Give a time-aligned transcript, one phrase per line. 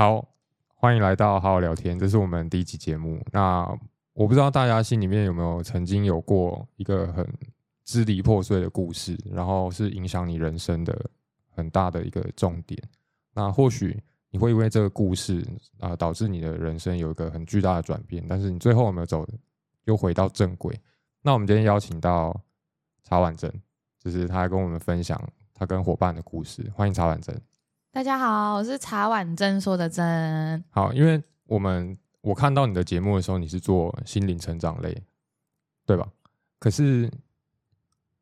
[0.00, 0.26] 好，
[0.76, 3.22] 欢迎来到好好聊天，这是我们第一期节目。
[3.32, 3.60] 那
[4.14, 7.30] 我不知道大家心里面有没有曾经有过一个很
[7.84, 10.98] 支离破碎的故事，然后是影响你人生的
[11.50, 12.82] 很大的一个重点。
[13.34, 15.46] 那或许你会因为这个故事
[15.80, 19.28] 啊，导致你的人生有一个很巨大的转变，但是你最后有没有走
[19.84, 20.80] 又回到正轨？
[21.20, 22.34] 那我们今天邀请到
[23.04, 23.52] 茶婉珍，
[24.02, 25.22] 就是他跟我们分享
[25.52, 26.72] 他跟伙伴的故事。
[26.74, 27.38] 欢迎茶婉珍。
[27.92, 30.62] 大家好，我是茶碗真说的真。
[30.70, 34.96] 好，因为我们我看到你的节目的时候，你是做心灵成长类，
[35.84, 36.08] 对吧？
[36.60, 37.10] 可是，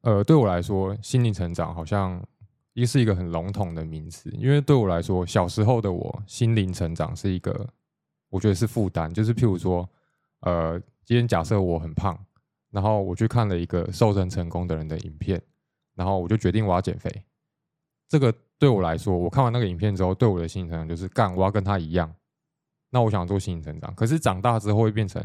[0.01, 2.19] 呃，对我来说，心灵成长好像
[2.73, 4.31] 一是一个很笼统的名词。
[4.31, 7.69] 因为对我来说，小时候的我，心灵成长是一个，
[8.31, 9.13] 我觉得是负担。
[9.13, 9.87] 就是譬如说，
[10.41, 12.19] 呃，今天假设我很胖，
[12.71, 15.39] 然后我去看了一个瘦身成功的人的影片，
[15.95, 17.23] 然后我就决定我要减肥。
[18.09, 22.13] 这个对我来说，我看完那个影片之后，对我的心理成长就是干，我要跟他一样。
[22.91, 25.23] 那我想做心理成长，可是长大之后会变成，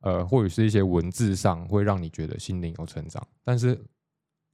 [0.00, 3.78] 呃，或者是一些文字上会让你觉得心灵有成长，但是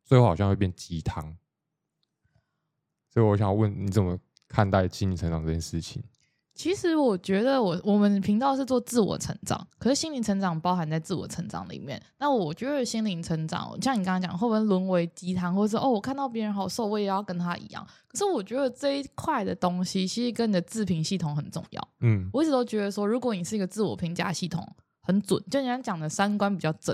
[0.05, 1.37] 最后好像会变鸡汤。
[3.11, 6.03] 所以我想问你怎么看待心理成长这件事情？
[6.59, 12.03] 其实我觉得我我们频道是做自我成长，可是心灵成长包含在自我成长里面。
[12.19, 17.87] 那我觉得心灵成长，像你刚刚讲，会不会沦为鸡汤，或者是哦，我看到别人好瘦，我也要跟他一样？
[18.09, 21.89] 可是我觉得这一块的东西，其实跟你的自评系统很重要。
[22.01, 24.69] 嗯，我一直都觉得说，如果你是一个自我评价系统
[25.03, 26.93] 很准，就人家讲的三观比较正，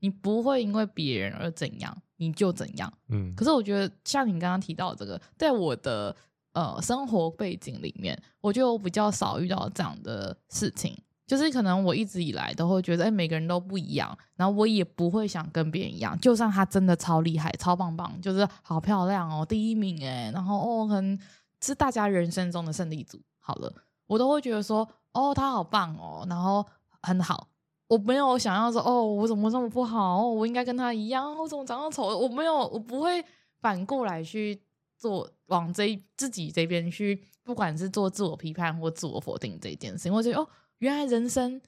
[0.00, 2.92] 你不会因为别人而怎样，你就怎样。
[3.08, 6.14] 嗯，可是我觉得像你刚刚提到这个，在我的。
[6.56, 10.96] 呃，生活背景里面，我就比较少遇到这样的事情。
[11.26, 16.18] 就是可能我一直以来都会觉得，哎，每个人都不一样，然后我也不会想跟别人一样。
[16.18, 21.18] 就算他真的超厉害、超棒棒，就是好漂亮哦，第一名哎，然后哦，可能
[21.60, 23.20] 是大家人生中的胜利组。
[23.38, 23.70] 好了，
[24.06, 26.64] 我都会觉得说，哦，他好棒哦，然后
[27.02, 27.48] 很好。
[27.88, 30.22] 我没有想要说，哦，我怎么这么不好？
[30.22, 31.36] 哦，我应该跟他一样。
[31.36, 32.16] 我怎么长得丑？
[32.16, 33.22] 我没有，我不会
[33.60, 34.58] 反过来去。
[34.98, 40.48] 做往这自己这边去，不管是做自我批判或自我否定这一件事情，我觉得哦，
[40.78, 41.60] 原来人生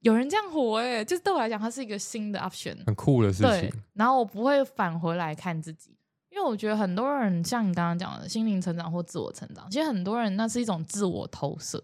[0.00, 3.72] 有人这样活哎，就是对我来讲，它是一个新的 option，很酷的事情。
[3.94, 5.96] 然后我不会返回来看自己，
[6.30, 11.82] 因为我觉得很多人像你刚刚讲的心灵成长或自我成长，其实很多人那是一种自我投射。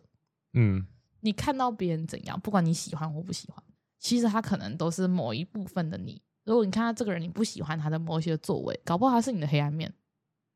[0.53, 0.87] 嗯，
[1.21, 3.65] 你看到别人怎样，不管你喜欢或不喜欢，
[3.99, 6.21] 其实他可能都是某一部分的你。
[6.45, 9.93] 如果你看到这个人，你不喜欢他的某些作为，搞不好他是你的黑暗面。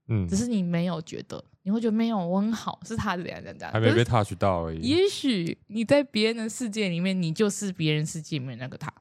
[0.08, 4.80] 嗯，只是你没有觉得，你会觉得没有我很好，是他这样这样，还没被 touch 到而已。
[4.80, 8.92] 也许你在别人的世界里面，你就是别人世界里面那个他。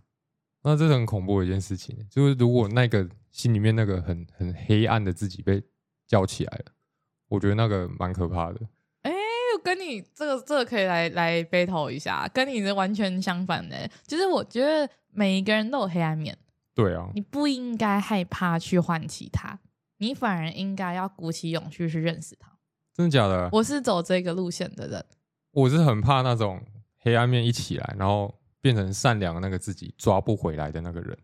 [0.63, 5.61] 那这是很恐怖的一件事情，就是如果那个心里面那个很很黑暗的自己被
[6.07, 6.71] 叫起来了，
[7.27, 8.61] 我觉得那个蛮可怕的。
[9.01, 9.11] 哎，
[9.57, 16.37] 我跟你这个这个可以来来 battle 一下，跟你的完全相反的，就是我觉得每一个人都有黑暗面。
[16.73, 19.59] 对啊，你不应该害怕去唤起他。
[19.97, 22.51] 你反而应该要鼓起勇气去认识他，
[22.93, 23.49] 真的假的？
[23.51, 25.05] 我是走这个路线的人，
[25.51, 26.61] 我是很怕那种
[26.99, 31.17] 黑暗面一起来，然后变成善良的那个自己抓不回来的那个人。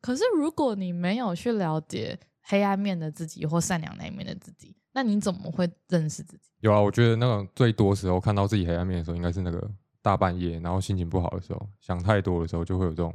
[0.00, 6.50] 可是如果你没有去了解黑暗面的自己或善良那一面的自己，那你怎么会认识自己？
[6.60, 9.70] 有啊，我觉得那种最多时候看到自己黑暗面的时候，应该是那个
[10.02, 13.14] 大半夜，然后心情不好的时候，想太多的时候，就会有这种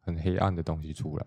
[0.00, 1.26] 很黑暗的东西出来。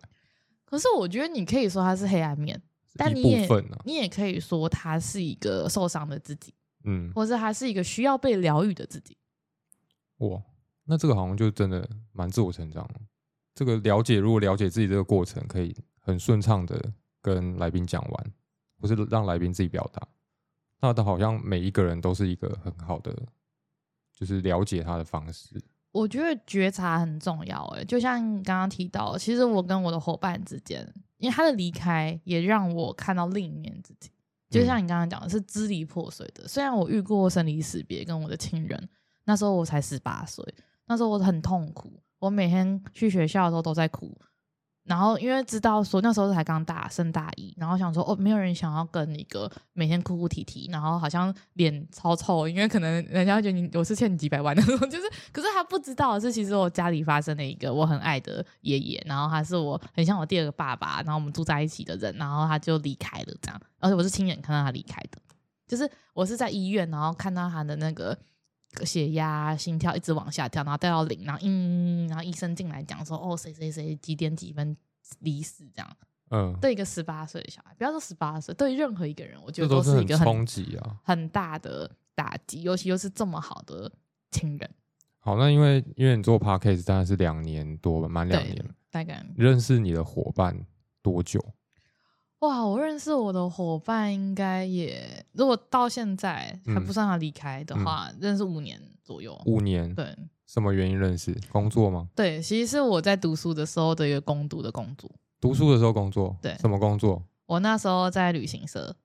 [0.65, 2.61] 可是我觉得你可以说它是黑暗面。
[2.95, 3.47] 但你也
[3.83, 9.17] 你也可以说他是一个受伤的自己，嗯，或者他是一个需要被疗愈的自己。
[10.17, 10.41] 哇，
[10.85, 12.89] 那这个好像就真的蛮自我成长。
[13.53, 16.91] 这个了解，如果了解自己这个过程，可以很顺畅的
[17.21, 18.33] 跟来宾讲完，
[18.79, 20.07] 或是让来宾自己表达，
[20.81, 23.15] 那他好像每一个人都是一个很好的，
[24.13, 25.61] 就是了解他的方式。
[25.95, 30.85] 我觉得觉察很重要，哎，就像刚刚提到，其实我跟我的伙伴之间。
[31.17, 34.11] 因为他的离开也让我看到另一面自己，
[34.49, 36.45] 就像你刚刚讲的，是支离破碎的。
[36.45, 38.89] 虽然我遇过生离死别，跟我的亲人，
[39.23, 40.45] 那时候我才十八岁，
[40.85, 44.13] 那时候我很痛苦，我每天去学校的时候都在哭。
[44.85, 65.17] 然后因为知道说那时候才刚大升大一，然后想说哦，没有人想要跟一个每天哭哭啼啼，然后好像脸超臭，因为可能人家觉得你我是欠你几百万那种，就是可是他不知道是其实我家里发生了一个我很爱的爷爷，然后他是我很像我第二个爸爸，然后我们住在一起的人，然后他就离开了这样，而且我是亲眼看到他离开的，
[65.67, 68.17] 就是我是在医院，然后看到他的那个。
[68.83, 74.75] 血压、心跳一直往下跳，然后掉到零，然后嗯，然后医生进来讲说，哦，谁谁谁几点几分
[75.19, 75.97] 离世这样。
[76.31, 83.91] 嗯，对一个十八岁的小孩，不要说十八岁，对任何一个人，我觉得都是一个冲击啊，很大的打击，尤其又是这么好的
[84.31, 84.69] 亲人，
[85.19, 90.65] 好，那因为因为你做 podcast 大概是两年多吧，满两年了。，大概认识你的伙伴
[91.03, 91.39] 多久？
[92.45, 99.39] 哇，我认识我的伙伴应该也，如果到现在还不嗯算他离开的话，认识五年左右。
[99.45, 99.93] 五年。
[99.95, 100.15] 对
[100.45, 101.35] 什么原因认识？
[101.51, 102.07] 工作吗？
[102.15, 105.09] 对，其实是我在读书的时候的一个攻读的工作。
[105.41, 106.35] 读书的时候工作？
[106.41, 107.21] 对什么工作？
[107.47, 108.95] 我那时候在旅行社，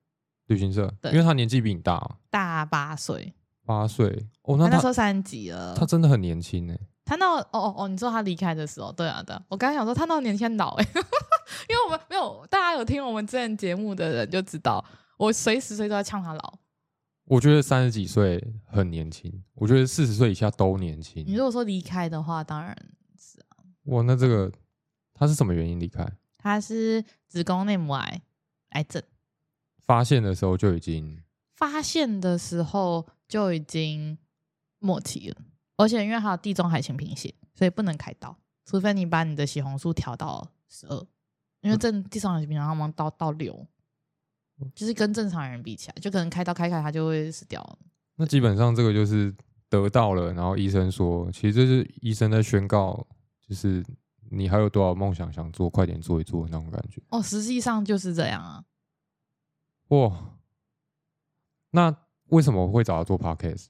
[0.46, 0.92] 旅行社。
[1.00, 3.32] 对因为他年纪比你大啊，大八岁，
[3.64, 4.26] 八岁。
[4.42, 5.74] 哦，那他他那时候三级了。
[5.74, 6.74] 他真的很年轻呢。
[7.06, 10.86] 他那哦哦哦，你说他离开的时候，对啊对啊，我刚才想说他那年轻老哎，
[11.68, 14.84] 因为我们没有大家有听我们之前节目的人就知道，
[15.16, 16.58] 我随时随地都在呛他老。
[17.24, 21.24] 我觉得三十几岁很年轻，我觉得四十岁以下都年轻。
[21.24, 22.76] 你如果说离开的话，当然
[23.16, 24.50] 是啊，哇，那这个
[25.14, 26.04] 他是什么原因离开？
[26.38, 28.22] 他是子宫内膜癌
[28.70, 29.00] 癌症，
[29.86, 31.22] 发现的时候就已经
[31.54, 34.18] 发现的时候就已经
[34.80, 35.36] 末期了，
[35.76, 41.06] 而且因为还有地中海型贫血，所以不能开刀，除非你把你的血红素调到十二，
[41.60, 43.66] 因为正地中海型贫血他们到到流，
[44.74, 47.78] 就是跟正常人比起来，就可能开刀开开他就会死掉了。
[48.16, 49.34] 那基本上这个就是
[49.68, 53.06] 得到了，然后医生说，其实这是医生在宣告，
[53.40, 53.84] 就是
[54.30, 57.00] 你还有多少梦想想做，快点做一做那种感觉。
[57.10, 58.64] 哦，实际上就是这样啊。
[59.88, 60.38] 哇，
[61.70, 61.96] 那
[62.28, 63.66] 为什么会找他做 podcast？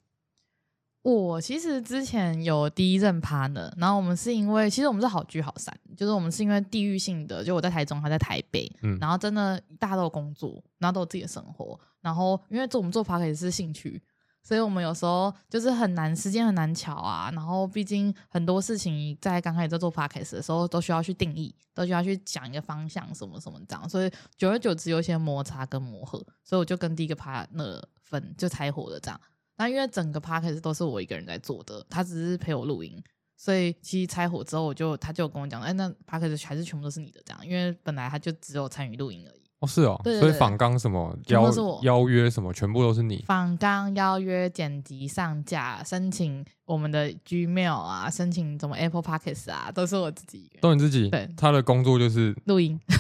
[1.03, 14.03] 我其实之前有第一任 partner，然后我们是因为其实我们是好聚好散，就是我们是因为地域性的，就我在台中，他在台北，嗯然后真的大家都有工作，然后都有自己的生活，然后因为做我们做 p a r k 也是兴趣，
[14.43, 29.19] 所以我们有时候就是很难时间很难巧啊，然后毕竟很多事情在刚开始在做 p a r k 的时候都需要去定义，都需要去讲一个方向什么什么这样，所以久而久之有一些摩擦跟磨合，所以我就跟第一个 partner 分就拆伙了这样。
[29.61, 32.99] 那因为整个 p a c k a g e 都是我一个人在做的，他只是陪我录音，
[33.37, 39.41] 所以其实拆伙之后，我就他就跟我讲，哎，那 p a c k a g e 还是全部都是你的这样，因为本来他就只有参与录音而已。
[39.59, 41.53] 哦，是哦，所以访纲什么邀
[41.83, 43.23] 邀约什么，全部都是你。
[43.27, 52.81] 访纲、邀约、剪辑、上架、申请我们的 Gmail 啊，申请什么 Apple Podcasts 啊，都是我自己一个人都你自己，对他的工作就是录音。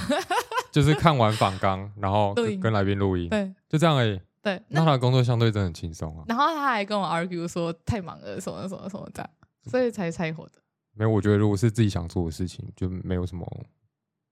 [0.71, 4.21] 就是看完访纲，然后跟跟来宾录音，对就这样而已。
[4.43, 6.25] 对，那那他的工作相对真的很轻松啊。
[6.29, 9.31] 然后他还跟我 argue 说太忙了，什么什么什么这样，
[9.65, 10.53] 所以才拆伙的。
[10.95, 13.47] 没有，我觉得如果是自己想做的事情，就没有什么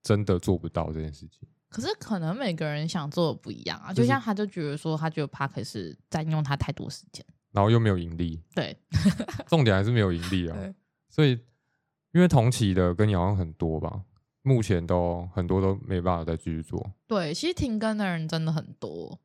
[0.03, 1.49] 真的做不到这件事情。
[1.69, 7.25] 可是可能每个人想做的不一样啊，就就像他就觉得说，他觉得 p a r k 是占用他太多时间。
[7.51, 8.77] 然后又没有盈利，对，
[9.49, 10.57] 重点还是没有盈利啊。
[11.09, 11.31] 所以，
[12.13, 14.03] 因为同期的跟你好像很多吧，
[14.43, 19.19] 目前都很多都没办法再继续做，对，其实停更的人真的很多。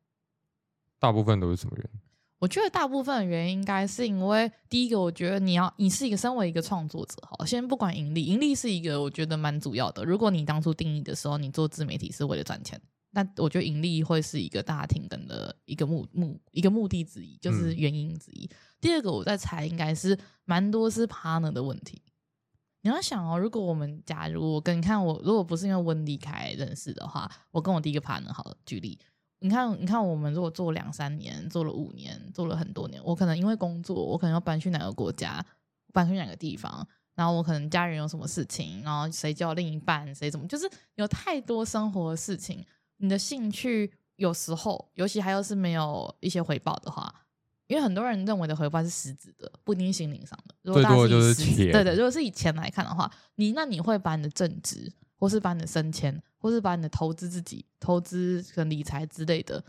[1.03, 1.99] 大部分都是什么原因？
[2.39, 10.05] 我觉得大部分的原因应该是因为第一个，我觉得你要你是一个身为一个创作者，好，先不管盈利，盈利是一个我觉得蛮主要的。
[10.05, 18.49] 如果你当初定义的时候，你做自媒体是为了赚钱，那我觉得盈利会是一个大家停更的一个目目一个目的之一，就是嗯原因之一。
[18.79, 22.01] 第二个，我在猜应该是蛮多是 partner 的问题。
[22.81, 28.97] 你要想哦，如果我们假如我跟你看我，如果不是因为温离开认识的话，我跟我第一个 partner 好了，举例，
[29.43, 35.45] 你看，你看，我们如果做两三年，做了五年，做了很多年，我可能因为工作，我可能要搬去哪个国家，
[35.91, 42.65] 搬去哪个地方，然后我可能家人有什么事情，然后谁叫另一半，谁怎么，就是有太多生活的事情，
[42.99, 47.13] 你的兴趣有时候，尤其还有是没有一些回报的话，
[47.67, 50.55] 因为很多人认为的回报是实质的，不一定是心灵上的。
[50.61, 54.89] 如果大家最多的就是钱对对，如果是以钱来看的话，你那你会把你的正职，
[55.23, 59.63] 或是把你的升迁，或是把你的投资自己、投资跟理财之类的，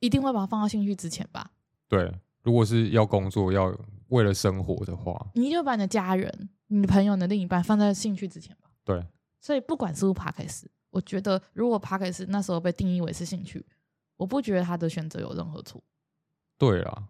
[0.00, 1.48] 一定会把它放到兴趣之前吧？
[1.86, 2.12] 对，
[2.42, 3.72] 如果是要工作，要
[4.08, 8.68] 为了生活的话，你一定会把你的家人、你的朋友、你的另一半放在兴趣之前吧？
[8.82, 9.00] 对，
[9.40, 10.48] 所以不管是不是 p a r k
[10.90, 13.64] 我觉得如果 p a r k 那时候被定义为是兴趣，
[14.16, 15.80] 我不觉得他的选择有任何错。
[16.58, 17.04] 对啦，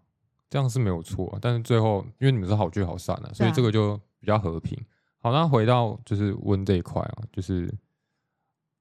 [0.51, 1.39] 这样是没有错啊。
[1.41, 4.79] 但是最后，因为你们是好聚好散的、所以这个就比较和平。
[5.25, 7.67] 好，那回到就是温这一块啊，就是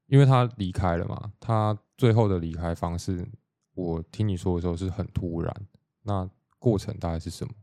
[0.08, 3.26] 因为他离开了嘛，他最后的离开方式，
[3.72, 5.66] 我听你说的时候是很突然。
[6.02, 7.54] 那过程大概是什么？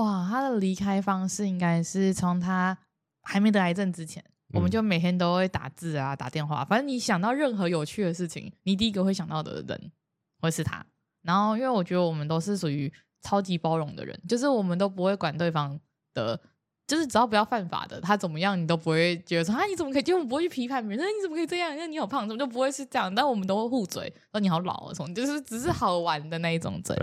[0.00, 2.78] 哇，他的离开方式应该是从他
[3.20, 4.24] 还没得癌症之前，
[4.54, 9.92] 我们嗯就每天都会打字啊、打电话，反正你想到任何有趣的事情，你第一个会想到的人
[10.40, 10.82] 会是他。
[11.20, 15.78] 然后，因为我觉得我们都是属于超级包容的人，就是我们都不会管对方
[16.14, 16.40] 的，
[16.86, 21.74] 就是只要不要犯法的，他怎么样你都不会觉得说啊你怎么可以，就我们不会去批判别人，那你怎么可以这样？
[21.76, 23.14] 那你好胖，怎么就不会是这样？
[23.14, 26.96] 但我们都会互嘴，说你好老啊什么，就是只是好玩的那一种嘴。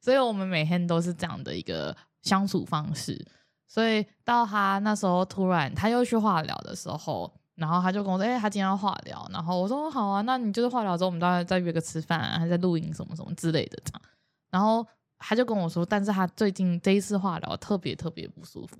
[0.00, 3.24] 所以我们每天都是这样的一个相处方式。
[3.66, 14.02] 所以到他那时候突然他又去化疗的时候，然后他就跟我说：“哎、他今天要化疗。”然后我说：“好啊，那你就是化疗之后，我们大概再约个吃饭、啊，还在录音什么什么之类的这样。”
[14.50, 14.86] 然后
[15.18, 18.76] 他就跟我说：“但是他最近这一次化疗特别特别不舒服，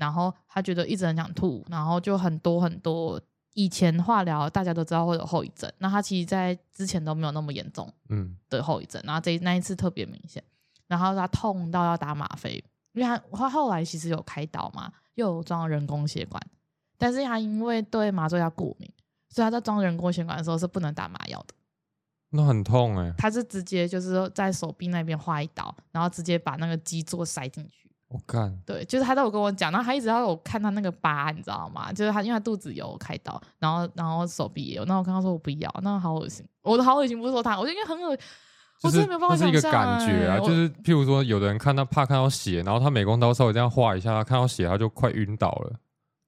[0.00, 3.20] 然后他觉得一直很想吐，然后就很多很多。
[3.54, 10.42] 以前化疗大家都知道会有后遗症，那他其实在之前都没有那么严重。”嗯，的后遗症，然后这那一次特别明显，
[10.86, 16.40] 然后他痛到要打吗啡，因为他他后来其实有开刀嘛，又有装人工血管，
[16.96, 18.88] 但是他因为对麻醉药过敏，
[19.30, 21.54] 所以他在装人工血管的时候是不能打麻药的，
[22.30, 27.79] 那很痛哎、他是直接就是在手臂那边划一刀，然后直接把那个基座塞进去。
[28.10, 31.92] 我干，对，就是他都有跟我讲，然后他一直要我看他那个疤，你知道吗？
[31.92, 38.26] 就是他因为他肚子有开刀，然后然后手臂也有，那我跟他说我不要，那好恶心，我的好恶心不是说他，我就因为很恶，就是
[38.82, 45.70] 我真的没有办法那是一个感觉啊，就是譬如说，有的人看到怕看到血，然后他美工刀稍微这样划一下，他看到血他就快晕倒了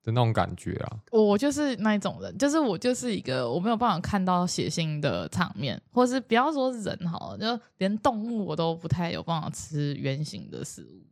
[0.04, 0.98] 的那种感觉啊。
[1.10, 11.02] 我就是那一种人，就是我就是一个我没有办法看到血腥的场面，或是不要说人好了，就连动物我都不太有办法吃圆形的食物，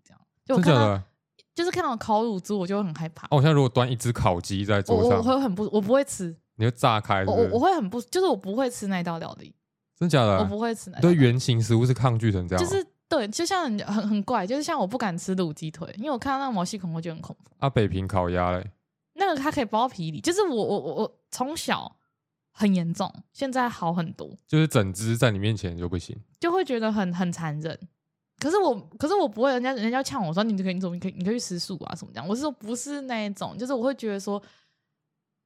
[0.51, 1.05] 就我看到真的？
[1.55, 3.27] 就是看到烤乳猪，我就会很害怕。
[3.27, 7.59] 哦，我现在如果端一只烤鸡在我我我桌上，会很不，我不会吃，你会炸开是我我？
[7.59, 9.55] 会很不，就是我不会吃那道料理，
[9.99, 10.39] 真假的？
[10.39, 11.27] 我不会吃那道对料理。
[11.27, 12.67] 原型食物是抗拒成这样哦？
[12.67, 17.51] 就是对，就像很很很怪，就是像我不敢吃卤鸡腿，因为我看到那个毛细孔，我觉得很恐怖。
[17.59, 18.71] 啊，北平烤鸭嘞？
[19.15, 21.97] 那个它可以包皮里，就是我我我我从小
[22.53, 26.17] 很严重，现在好很多，就是整只在你面前就不行。
[26.39, 27.79] 就会觉得很很残忍。
[28.41, 32.27] 可是我，可是我不会，人家人家呛我说你可以，你怎么可以，你可以去吃素啊什么这样。
[32.27, 34.43] 我是说不是那一种，就是我会觉得说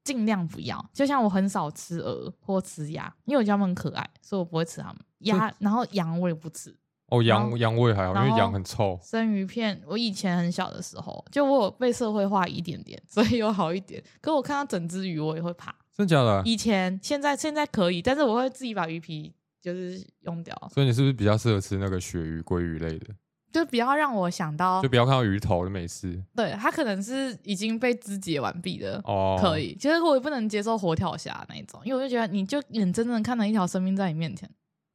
[0.05, 0.83] 尽量不要。
[0.93, 4.97] 就像我很少吃鹅或吃鸭，因为我觉得它们很可爱，所以我不会吃它们。
[5.19, 6.75] 鸭，然后羊我也不吃。
[7.09, 8.99] 哦，羊羊胃还好，因为羊很臭。
[9.03, 14.03] 生鱼片，我以前很小的时候，就我有被社会化一点点， 所以有好一点。
[14.23, 15.75] 可我看到整只鱼，我也会怕。
[15.95, 16.43] 真假的？
[16.47, 19.35] 以前现在现在可以，但是我会自己把鱼皮
[19.65, 23.07] 就是用掉，所以你是不是比较适合吃那个鳕鱼、鲑鱼类的？
[23.51, 29.01] 就不要让我想到就，不要看到鱼头的美食对它可能是已经被肢解完毕的。
[29.05, 29.39] 哦。
[29.41, 34.51] 可，以，其实我也不能接受活跳虾那一种，因为我就觉得你就眼睁睁看到一条生命在你面前，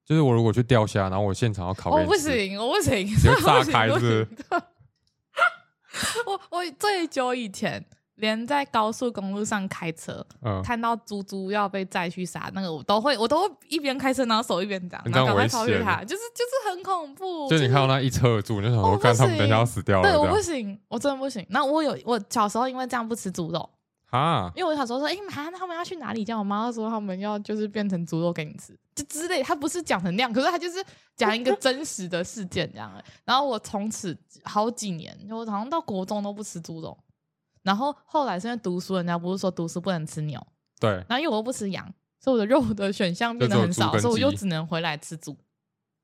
[0.05, 4.27] 就是我如果去钓虾，然后我现场要烤我不，行，我不行， 接炸不行不开是
[5.91, 7.83] 是我我最久以前，
[8.19, 17.49] 连在高速公路上开车，嗯，看到猪猪要被载去杀，那个我都会，我都会一边开车，然后手一边这样，然后赶快超越它，就是就是很恐怖。
[17.49, 21.45] 就你看到那一侧住，你就想说，我不干他们等下要死掉了，对，我不行，我真的不行。
[21.49, 23.69] 那我有我小时候因为这样不吃猪肉，
[24.11, 26.25] 啊，因为我小时候说，哎、妈，他们要去哪里？
[26.25, 29.41] 这样我妈说他们要就是变成猪肉给你吃，就之类。
[29.41, 30.83] 他不是讲成那样，可是他就是
[31.15, 32.91] 讲一个真实的事件这样。
[33.23, 36.97] 然后我从此好几年，我好像到国中都不吃猪肉。
[37.63, 40.41] 然后后来是因为读书，人家不是说读书不能吃牛，
[40.79, 45.37] 对，然后因为我又不吃羊，所以我的肉的选项变得很少，所以我就只能回来吃猪。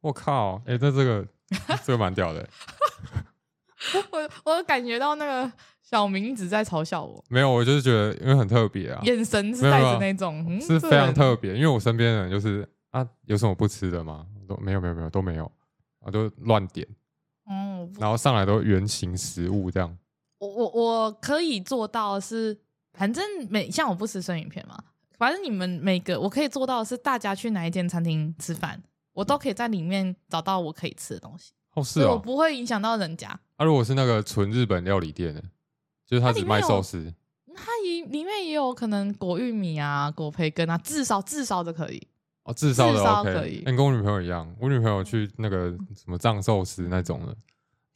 [0.02, 1.26] 我靠，哎，那这个
[1.84, 2.48] 这个蛮屌的，
[4.12, 14.26] 我我感觉到那个小明一直在嘲笑我，没有，我就是觉得因为很特别啊，眼神是带着那种，嗯，是非常特别，因为我身边的人就是啊，有什么不吃的吗？
[14.48, 15.52] 都没有没有没有都没有，
[16.02, 16.88] 啊都乱点，
[17.50, 19.98] 嗯，然后上来都原形食物这样，
[20.38, 22.58] 我我我可以做到的是，
[22.94, 24.78] 反正每像我不吃生鱼片嘛，
[25.18, 28.82] 反正你们每个我可以做到的是，大家去哪一间餐厅吃饭，
[29.14, 33.30] 我都可以在里面找到我可以吃的东西，哦是所以我哦，不会影响到人家。
[33.56, 35.42] 啊如果是那个纯日本料理店的，
[36.06, 37.14] 就是他只卖它里面有寿司，
[37.56, 42.08] 它也里面也有可能果玉米啊、果培根啊，至少至少都可以。
[42.44, 47.36] 哦至少的炙烧 OK，可以欸跟我女朋友一样，我女朋友去那个什么藏寿司那种的。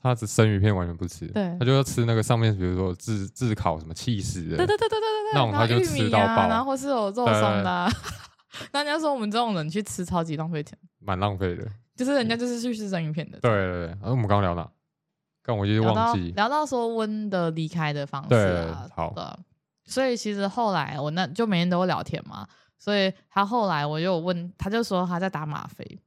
[0.02, 7.92] 她只生鱼片完全不吃，对他就要吃那个上面，比如说炙炙烤什么气死的，对对对对对对对，那种他就吃到爆然后是有肉松的、啊。
[8.72, 11.68] 那人家说我们这种人去吃超级浪费钱，蛮浪费的。
[11.96, 13.38] 就是人家就是去吃生鱼片的。
[13.40, 14.68] 对对对，然后我们刚刚聊哪？
[15.44, 16.32] 但我已经聊到忘记。
[16.32, 19.38] 聊到说温的离开的方式好对啊
[19.86, 26.00] 所以其实后来我那就每天都会聊天嘛，所以他后来我就有问，他就说他在打吗啡，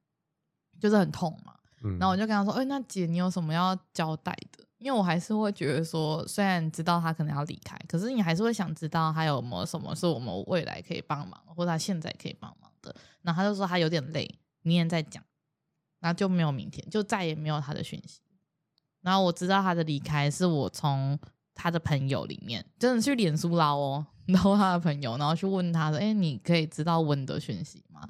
[0.81, 1.53] 就是很痛嘛，
[1.99, 4.65] 然后我就跟他说，哎、那姐你有什么要交代的？
[4.79, 12.95] 因为我还是会觉得说，虽然知道他可能要离开，可是你还是会想知道他有没有什么是我们未来可以帮忙，或者他现在可以帮忙的。
[13.23, 14.29] 然后他就说他有点累，
[14.63, 15.23] 明天再讲，
[16.01, 18.21] 然后就没有明天，就再也没有他的讯息。
[19.03, 21.17] 然后我知道他的离开是我从
[21.55, 28.09] 他的朋友里面真的去脸书捞哦， 捞他的朋友，然后去问他说：“哎，你可以知道温的讯息吗？”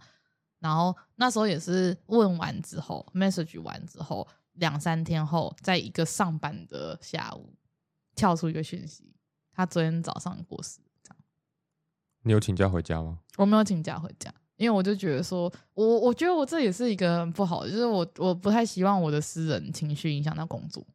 [0.62, 7.52] 然后那时候也是问完之后，message 完之后，两三天后，在一个上班的下午，
[8.14, 9.12] 跳出一个讯息，
[9.52, 10.78] 他昨天早上过世。
[11.02, 11.16] 这样，
[12.22, 13.18] 你有请假回家吗？
[13.38, 20.86] 我没有请假回家，因为我就觉得说，我我觉得我这也是一个很不好的，就是我我不太希望我的私人情绪影响到工作。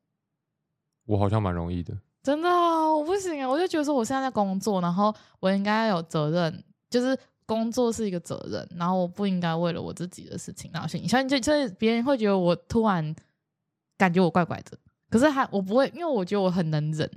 [1.06, 3.48] 我好像蛮容易的，真的啊，我不行啊！
[3.50, 13.16] 我就觉得说，我现在在工作，然后我应该有责任，就是工作是一个责任，然后我不应该为了我自己的事情然后去影响，就就是别人会觉得我突然
[13.98, 14.78] 感觉我怪怪的，
[15.10, 17.10] 可是还我不会，因为我觉得我很能忍，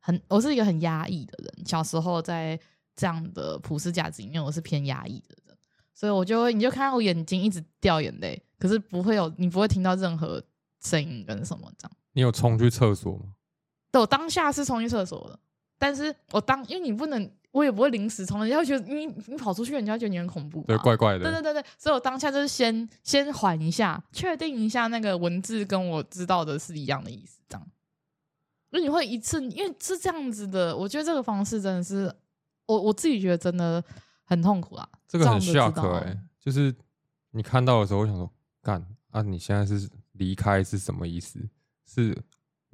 [0.00, 1.64] 很我是一个很压抑的人。
[1.64, 2.58] 小时候在
[2.96, 5.56] 这样的普世价值里面，我是偏压抑的人，
[5.94, 10.42] 所以我就会你就看到我眼睛一直掉眼泪，可是不会有你不会听到任何
[10.82, 11.96] 声音跟什么这样。
[12.12, 13.34] 你有冲去厕所吗？
[13.92, 15.38] 对我当下是冲去厕所的，
[15.78, 21.20] 但是我当因为你不能，我也不会临时冲，人家会觉得你你跑出去，人家觉得你很恐怖，对，怪怪的。
[21.20, 27.66] 对对对对，所以我当下就是先先缓一下，确定一下那个文字跟我知道的是一样的意思，这样。
[28.72, 32.14] 那你会一次，因为是这样子的，我觉得这个方式真的是
[32.66, 33.82] 我我自己觉得真的
[34.24, 34.86] 很痛苦啊。
[35.08, 36.74] 这个很这样 shock 就知道哎、就是
[37.30, 41.40] 你看到的时候，我想说，干啊，你现在是离开是什么意思？
[41.86, 42.14] 是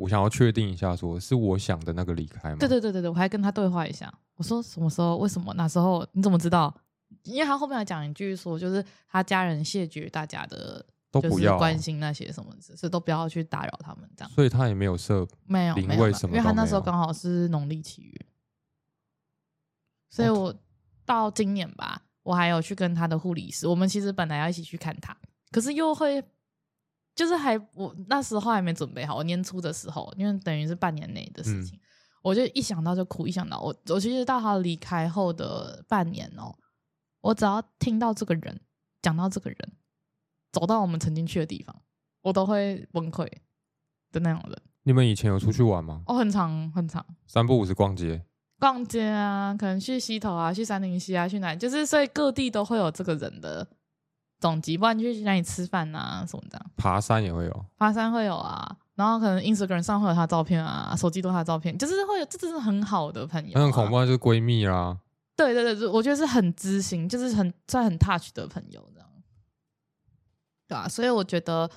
[0.02, 2.56] 我想要确定一下说是我想的那个离开吗？
[2.58, 6.04] 对对对对对，我还跟他对话一下，我说什么时候、为什么、那时候？
[6.12, 6.74] 你怎么知道？
[7.22, 14.30] 因为他后面还讲一句说，就是他家人谢绝大家的，就是都不要啊、关心那些什么事，所以都不要去打扰他们这样。
[14.32, 18.26] 所以他也没有设没有灵没有没有，位什么因为他那时候刚好是农历七月，
[20.10, 20.54] 所以哦我
[21.04, 25.16] 到今年吧，我还有去跟他的护理师，我们其实本来要一起去看他，
[25.52, 26.24] 可是又会
[27.14, 31.78] 就是还我那时候还没准备好，我年初的时候，因为等于是半年内的事嗯情，
[32.22, 36.54] 我就一想到就哭，一想到我，我其实到他离开后的半年哦，
[37.20, 38.60] 我只要听到这个人
[39.02, 39.58] 讲到这个人，
[40.52, 41.82] 走到我们曾经去的地方，
[42.22, 43.26] 我都会崩溃
[44.10, 44.62] 的那种人。
[44.84, 46.02] 你们以前有出去玩吗？
[46.06, 48.24] 哦，很长很长，三不五时逛街，
[48.58, 53.68] 逛街啊，可能去溪头啊，去三林溪啊，去哪里，就是所以各地都会有这个人的
[54.42, 56.70] 总集，不然就去哪里吃饭啊什么这样。
[56.76, 57.66] 爬山也会有。
[57.78, 64.98] 爬山会有啊，然后可能 Instagram 上会有她的照片啊，手机都有他的照片，就是会有，这真是很好的朋友、啊，那很恐怖，啊，就是闺蜜啦。
[65.34, 69.08] 对对对，我觉得是很知心，就是很算很 touch 的朋友这样，
[70.68, 71.70] 对啊，所以我觉得，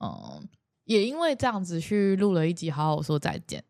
[0.00, 0.46] 嗯，
[0.84, 3.60] 也因为这样子去录了一集《好好说再见》，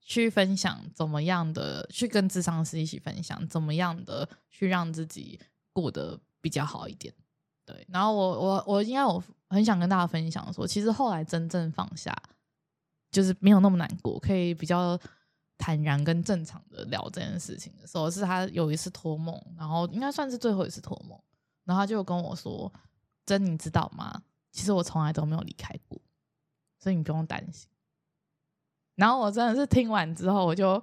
[0.00, 5.40] 去分享怎么样的，去跟智商师一起分享怎么样的去让自己
[5.72, 7.14] 过得比较好一点。
[7.64, 12.14] 对，然后我我我应该我很想跟大家分享说，其实后来真正放下，
[13.10, 15.00] 就是没有那么难过，可以比较
[15.56, 21.18] 坦然跟正常的聊这件事情的时候，是他有一次托梦，然后应该算是最后一次托梦，
[21.64, 22.70] 然后他就跟我说
[23.24, 24.22] ：“真，你知道吗？
[24.52, 25.98] 其实我从来都没有离开过，
[26.78, 27.66] 所以你不用担心。”
[28.94, 30.80] 然后我真的是听完之后，我就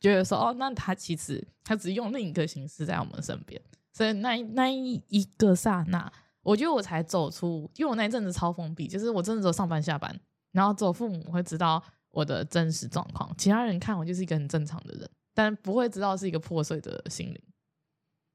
[0.00, 3.58] 觉得说：“哦，那他其实他只是用另一个形式在我们身边。”
[3.92, 6.10] 所以那那一一个刹那，
[6.42, 10.18] 我觉得我才走出，因为我那一阵子超封闭，就是我真的只有上班下班，
[10.50, 17.42] 然后只有父母会知道我的真实状况，其他人看我就是一个很正常的人，但不会知道是一个破碎的心灵。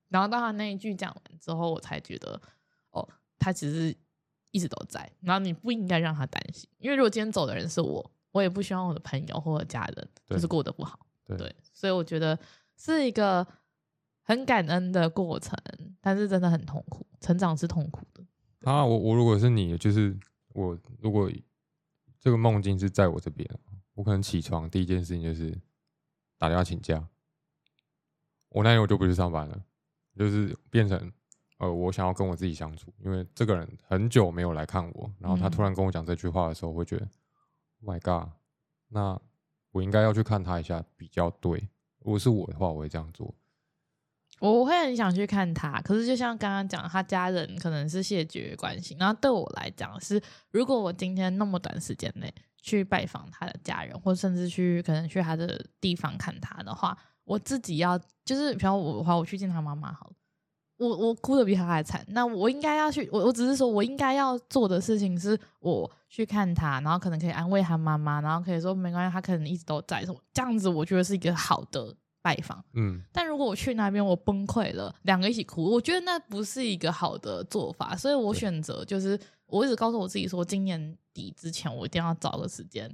[0.10, 2.39] 然后当他那一句讲完之后，我才觉得，
[2.91, 3.93] 哦，他其实
[4.52, 5.12] 一直都在。
[5.20, 11.00] 然后你不应该让他担心，因为如果今天走的人是我，我也不希望我的朋友或者家人就是过得不好。
[11.26, 12.39] 对对，所以我觉得
[12.78, 13.46] 是一个
[14.28, 15.58] 很感恩的过程，
[16.02, 18.26] 但是真的很痛苦，成长是痛苦的。
[18.70, 21.32] 啊，我我如果是你，就是我如果
[22.20, 23.50] 这个梦境是在我这边，
[23.94, 25.58] 我可能起床第一件事情就是
[26.38, 27.08] 打电话请假。
[28.50, 29.63] 我那天我就不去上班了，
[30.13, 31.10] 就是变成
[31.60, 37.08] 呃，我想要跟我自己相处，因为这个人很久没有来看我，然后他嗯突然跟我讲这句话的时候，我会觉得、
[37.82, 38.30] Oh my God，
[38.90, 39.18] 那
[39.72, 41.70] 我应该要去看他一下比较对。
[42.00, 43.34] 如果是我的话，我会这样做。
[44.39, 50.21] 我会很想去看他，可是就像刚刚讲，他家人可能是谢绝关心，然后对我来讲是，
[50.52, 60.13] 如果我今天那么短时间内去拜访他的家人，或甚至去可能去他的地方看他的话，我自己要就是，比方我的话，我去见他妈妈好了，
[60.78, 71.95] 我我哭的比他还惨，那我应该要去，我我只是说我应该要做的事情是，我去看他，然后可能可以安慰他妈妈，然后可以说没关系，他可能一直都在，这样子，我觉得是一个好的
[72.28, 72.62] 拜访。
[72.74, 82.94] 嗯，但如果我去那边我崩溃了，两个一起哭，我觉得那不是一个好的做法，所以我选择就是我一直告诉我自己说，今年底之前我一定要找个时间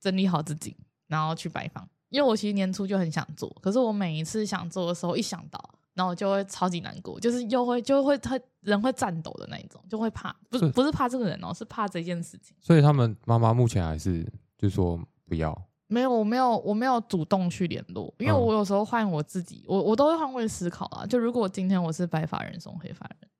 [0.00, 0.76] 整理好自己，
[1.06, 1.88] 然后去拜访。
[2.08, 5.60] 因为我其实年初就很想做，可是我每一次想做的时候，一想到
[5.94, 12.56] 然后就会超级难过，就是又会就会他人会颤抖的那一种，就会怕，不是是不是怕这个人哦，是怕这件事情。
[12.60, 14.26] 所以他们妈妈目前还是
[14.58, 15.56] 就说不要，
[15.88, 21.06] 没有，我没有，我没有主动去联络，因为嗯我有时候换我自己，我我都会换位思考啊。
[21.06, 23.30] 就如果今天我是白发人送黑发人，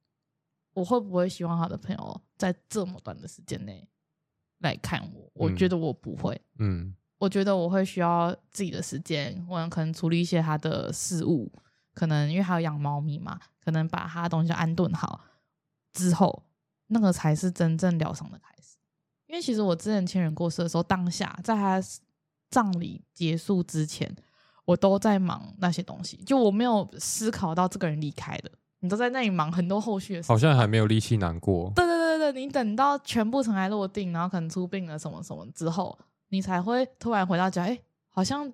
[0.73, 3.89] 我会不会希望他的朋友在这么短的时间内
[4.61, 5.31] 来看我？
[5.35, 11.51] 我嗯觉得我不会，嗯我觉得我会需要自己的时间，我可能处理一些他的事物，
[11.95, 15.21] 可能因为还有养猫咪嘛，可能把他的东西安顿好
[15.95, 16.45] 之后，
[16.89, 18.77] 那个才是真正疗伤的开始。
[19.27, 21.81] 因为其实我之前亲人过世的时候，当下在他
[22.51, 24.15] 葬礼结束之前，
[24.65, 30.35] 我都在忙那些东西，就我没有思考到这个人离开的，你都在那里忙很多后续的事情。
[30.35, 31.73] 好像还没有力气难过。
[31.75, 35.97] 对对对对对，你等到全部尘埃落定，然后可能出殡了什么什么之后，
[36.29, 37.79] 你才会突然回到家，哎，
[38.09, 38.53] 好像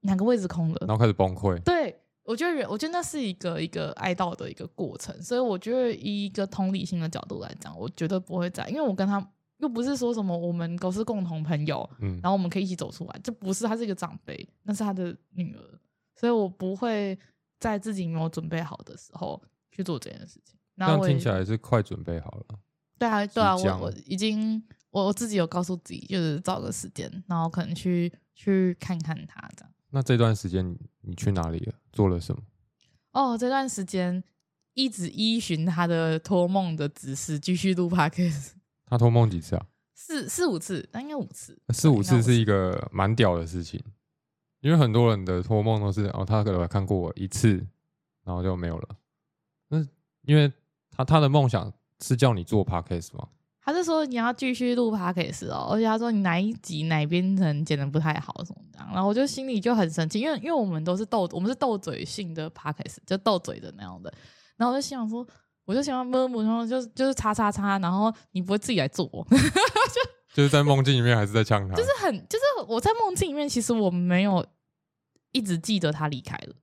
[0.00, 0.78] 哪个位置空了。
[0.80, 9.24] 然后开始崩溃，对我觉得人，我觉得那是一个一个哀悼的一个过程，所以我觉得以一个同理心的角度来讲，我绝对不会在，因为我跟他
[9.62, 15.80] 又不是说什么我们都是共同朋友，嗯然后我们可以一起走出来，这不是他是一个长辈，那是他的女儿，
[16.16, 17.16] 所以我不会
[17.60, 20.58] 在自己没有准备好的时候去做这件事情。
[20.76, 22.58] 这然后我也样听起来是快准备好了。
[22.98, 29.72] 对啊，对啊，我我已经我我自己有告诉自己，就是找个时间，然后可能去去看看他这样。
[29.90, 31.74] 那这段时间你你去哪里了？
[31.92, 32.42] 做了什么？
[33.12, 34.24] 哦，这段时间
[34.74, 38.52] 一直依循他的托梦的指示，继续录 podcast，
[38.92, 39.64] 他托梦几次啊？
[39.94, 43.82] 四四五次，那应该五次，四五次是一个蛮屌的事情，
[44.60, 47.66] 因为很多人的托梦都是哦，他可能看过我一次，
[48.22, 48.88] 然后就没有了。
[49.68, 49.78] 那
[50.24, 50.52] 因为
[50.90, 53.26] 他他的梦想是叫你做 podcast 吗，
[53.62, 64.12] 他是说你要继续录 podcast 哦，而且他说你哪一集哪边可能剪的不太好什么的，然后我就心里就很生气，因为因为我们都是斗我们是斗嘴性的 podcast，就斗嘴的那样的，
[64.58, 65.26] 然后我就心想说，
[65.72, 69.06] 我就喜欢摸摸，然后就是就是叉叉叉，然后你不会自己来做，
[70.34, 74.44] 就是在梦境里面还是在呛他，就是很就是我在梦境里面，其实我没有
[75.32, 76.54] 一直记得他离开了，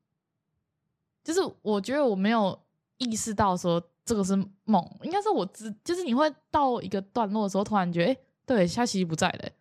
[1.23, 2.59] 就是我觉得我没有
[2.99, 9.53] 意识到说这个是梦，应该是我知，就是你会到一个段落的时候，突然觉得，哎、对，他其实不在了、欸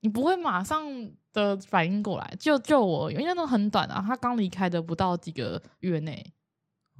[0.00, 0.86] 你不会马上
[1.32, 2.34] 的反应过来。
[2.38, 6.24] 就就我，因为那很短啊，他刚离开的不到几个月内，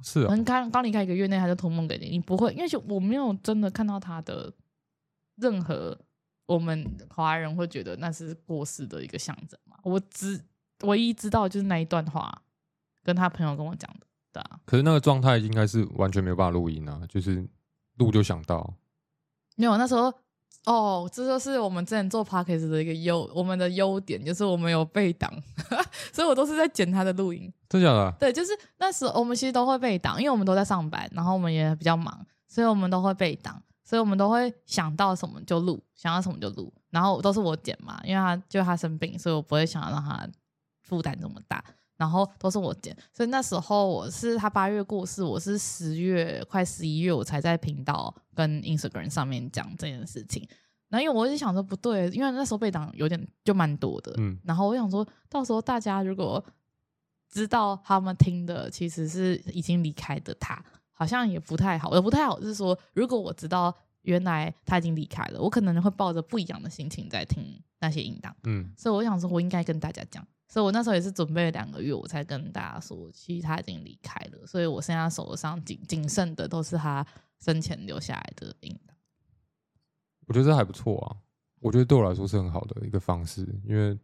[0.01, 4.51] 是啊可，能刚刚离开一个月内他就托梦给你，你不会，因为就我没有真的看到他的
[5.35, 5.97] 任何
[6.45, 9.77] 我们华人会觉得那是过世的一个象征嘛。
[9.83, 10.41] 我只
[10.81, 12.41] 唯一知道就是那一段话，
[13.03, 17.47] 跟他朋友跟我讲的，对啊，可是那个状态应该是完全没有办法录音啊，就是
[17.97, 18.73] 录就想到，
[19.55, 20.13] 没有那时候。
[20.65, 25.31] 哦，这就是我们之前做 podcast 的一个优，我们的优点就是我们有备档，
[26.13, 27.51] 所以我都是在剪他的录音。
[27.69, 28.13] 真假的啊？
[28.19, 40.27] 对，就是那时候我们其实都会被挡，因为我们都在上班，然后我们也比较忙，所以我们都会被挡，所以我们都会想到什么就录，想到什么就录，然后都是我剪嘛，因为他就他生病，所以我不会想要让他
[40.81, 41.63] 负担这么大，
[41.99, 50.47] 然后都是我剪，所以那时候我是他八月过世，我是十月快十一月我才在频道跟 Instagram 上面讲这件事情。
[50.87, 56.41] 然后因为我一直想说不对，因为那时候被挡有点就蛮多的，嗯，然后我想说到时候大家如果
[57.29, 60.57] 知道他们听的其实是已经离开的他，
[60.93, 61.93] 好像也不太好。
[61.95, 68.33] 也不太好是说，如果我知道原来他已经离开了，我可能会抱着不一样的心情在听那些音档。
[68.45, 70.25] 嗯，所以我想说，我应该跟大家讲。
[70.49, 74.45] 所以我那时候也是准备了两个月，我才跟大家说，其实他已经离开了。
[74.47, 77.05] 所以我现在手上仅仅剩的都是他
[77.39, 78.97] 生前留下来的音档。
[80.25, 81.17] 我觉得这还不错啊。
[81.59, 83.97] 我觉得对我来说是很好的一个方式，因为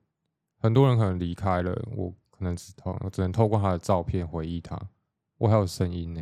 [0.60, 4.80] 很多人可能离开了，我可能只透只能透过他的照片回忆他。
[5.38, 6.22] 我还有声音呢，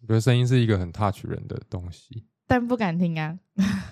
[0.00, 3.38] 我觉得声音是一个很 touch 人的东西，但不敢听啊，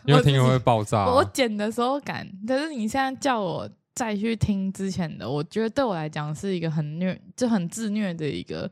[0.05, 1.25] 因为 听会爆炸、我。
[1.33, 8.71] 剪的时候敢，可是你现在叫我再去听之前的，我觉得对我来讲是一个很虐，就很自虐的一个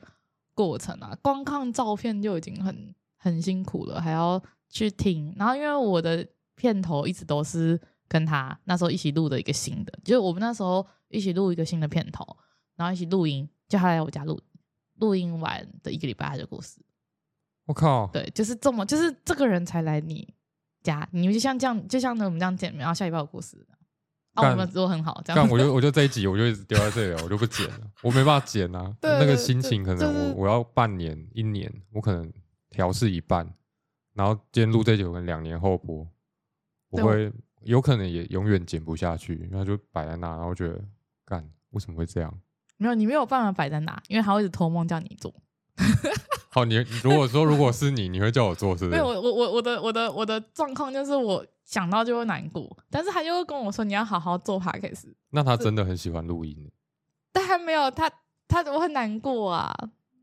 [0.54, 1.16] 过程啊。
[1.22, 5.34] 光看照片就已经很很辛苦了，还要去听。
[5.36, 7.78] 然后因为我的片头一直都是
[8.08, 12.24] 跟他那时候一起录的一个新的，就是我们那时候一起录一个新的片头，
[12.76, 14.40] 然后一起录音，叫他来我家录，
[14.94, 16.80] 录音完的一个礼拜他就过世。
[17.66, 20.26] 我靠，对，就是这么，就是这个人才来你
[20.82, 23.64] 家，你们就像这样，就像我们这样见面，然后下礼拜有故事，
[24.40, 28.94] 啊，干我们如果很好，这样干我就我就这一集我就一直丢在这里了， 我就不剪了，我没办法剪啊。
[29.00, 32.32] 对那个心情可就是能我我要半年一年，我可能
[32.70, 33.48] 调试一半，
[34.14, 36.06] 然后今天录这集可能两年后播，
[36.90, 40.80] 我会有可能也永远剪不下去，然后就摆在那，然后觉得
[41.24, 42.32] 干为什么会这样？
[42.76, 45.34] 没有，你没有办法摆在那，因为他会一直托梦叫你做。
[46.52, 48.90] 好，你如果说如果是你，你会叫我做是不是？
[48.90, 56.70] 没有，我我我我的我的我的状况就是我想到就会难过，但是他就会跟我说你要好好做 podcast，那他真的很喜欢录音，
[57.32, 58.10] 但还没有他
[58.48, 59.72] 他我很难过啊，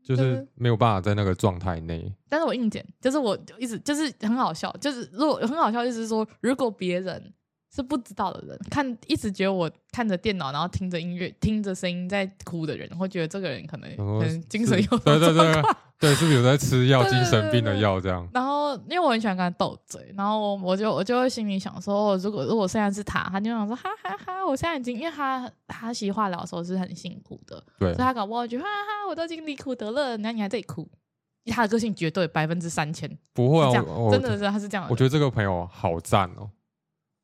[0.04, 2.12] 就是没有办法在那个状态内。
[2.28, 7.32] 但是我硬剪，就是我就一直就是很好笑，就是如果很好笑，意思是说如果别人。
[7.74, 15.62] 是不知道的人看，一直觉得我看着电脑，然后听着音乐，听着声音在哭的人，会觉得这个人可能可能精神有对对对
[16.00, 18.26] 对，是不是有在吃药，精神病的药这样？
[18.32, 30.88] 然后因为我很喜欢跟他斗嘴，然后我就我就会心里想说，如果如果现在是他，他就想说哈哈哈，我现在已经因为他他其实化疗的时候是很辛苦的，对，所以他搞不好觉得哈哈，我都已经离苦得乐，那你还在哭？
[31.46, 33.72] 他的个性绝对百分之三千不会啊，
[34.10, 34.86] 真的是他是这样。
[34.90, 36.48] 我觉得这个朋友好赞哦。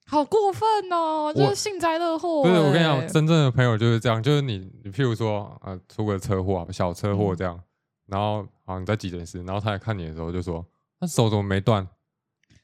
[0.06, 1.32] 好过分哦！
[1.34, 2.42] 就是幸灾乐祸。
[2.42, 7.58] 不是我跟你讲，真正的朋友就是这样，就是你，你譬如说啊，出个车祸，小车祸这样，
[8.06, 10.64] 然后啊你在急诊室，然后他来看你的时候就说，
[11.00, 11.86] 他手怎么没断？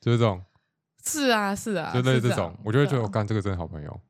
[0.01, 0.43] 就是这种。
[1.03, 4.01] 是啊，是啊，就类似这种，我就会觉得我干这个真的好朋友。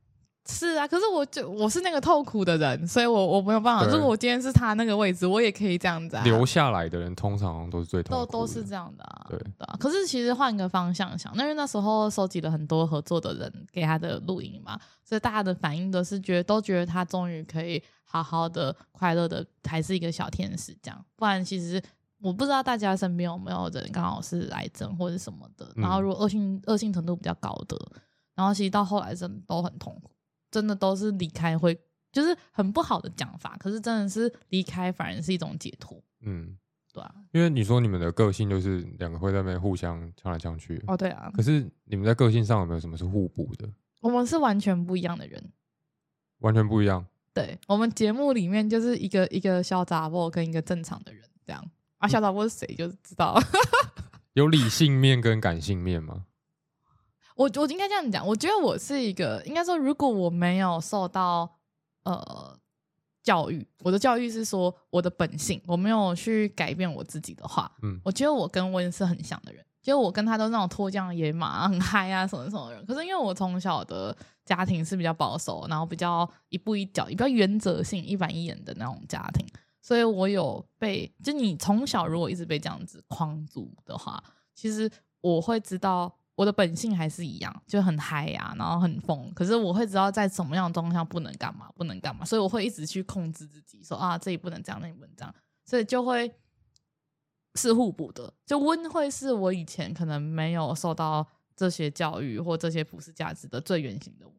[0.51, 3.87] 是啊，可是我就我是那个痛苦的人，所以我我没有办法。
[3.87, 6.19] 如果我今天是他那个位置，我也可以这样子。
[6.25, 9.05] 留下来的人通常都是最痛苦，都都是这样的。
[9.05, 9.27] 啊。
[9.29, 21.05] 对啊，可是其实换个方向想，因为那时候收集了很多合作的人给他的录音嘛，所以大家的反应都是觉得都觉得他终于可以好好的快乐的，还是一个小天使这样。
[21.17, 21.81] 不然其实
[22.21, 27.77] 我不知道大家身边有没有人刚好是癌症或者什么的，然后如果恶性恶性程度比较高的，
[28.35, 30.11] 然后其实到后来真的都很痛苦。
[30.51, 31.79] 真的都是离开会，
[32.13, 33.57] 就是很不好的讲法。
[33.59, 36.03] 可是真的是离开，反而是一种解脱。
[36.23, 36.57] 嗯，
[36.93, 37.15] 对啊。
[37.33, 40.83] 因为你说你们的个性就是两个会在那边互相呛来呛去。
[40.87, 41.31] 哦，对啊。
[41.35, 43.69] 可是你们在个性上有没有什么是互补的？
[44.01, 45.53] 我们是完全不一样的人，
[46.39, 47.07] 完全不一样。
[47.33, 51.71] 对我们节目里面就是一个一个小杂货跟一个正常的人这样。
[51.99, 53.41] 啊，小杂货是谁就知道。
[54.35, 56.25] 有理性面跟感性面吗？
[57.41, 61.51] 我我应该这样讲，我觉得我是一个，应该说，如果我没有受到
[62.03, 62.55] 呃
[63.23, 72.85] 教育，我的教育是说我的本性，我没有去改变我自己的话，嗯，我觉得我跟温是很像的人，就我跟他都是那种脱缰野马、很嗨啊什么什么人。
[72.85, 79.47] 可是因为我从小的家庭是比较保守，然后比较一步一脚、比较原则性、一板一眼的那种家庭，
[79.81, 84.23] 所以我有被，就你从小如果一直被这样子框住的话，
[84.55, 84.91] 其实
[85.23, 86.15] 我会知道。
[86.41, 89.31] 我的本性还是一样，就很嗨呀，然后很疯。
[89.35, 95.35] 可是我会知道在什么样的状况下不能干嘛，不能干嘛，所以我会一直去控制自己，说啊，这里不能这样，那里不能这样，
[95.67, 96.35] 所以就会
[97.57, 98.33] 是互补的。
[98.47, 104.35] 就温会是我以前可能没有受到这些教育或这些普世价值的最原型的我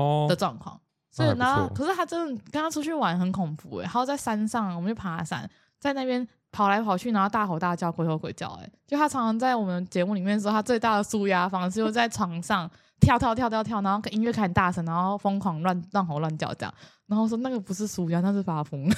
[0.00, 0.80] 哦的状况。
[1.08, 6.28] 所以呢，可是他真的跟他出去玩很恐怖哎，还有在山上，我们去爬山，在那边。
[6.52, 16.74] 跑来跑去，然后大吼大叫，鬼吼鬼叫，哎，就他常常在我们节目里面说，他最大的舒压方式就在床上跳跳跳跳跳，然后音乐开很大声，然后疯狂乱乱吼乱叫这样，
[17.06, 18.86] 然后说那个不是舒压，那是发疯。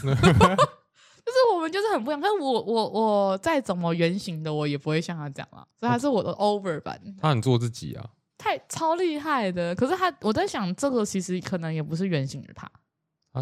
[1.25, 7.01] 就是我们就是很不一样，但是我我我再怎么原型的，我也不会像他这样啊，所以他是我的 over 版。
[7.23, 8.05] 他很做自己啊，
[8.37, 9.73] 太超厉害的。
[9.75, 12.69] 可是他，我在想，这个其实可能也不是原型的他，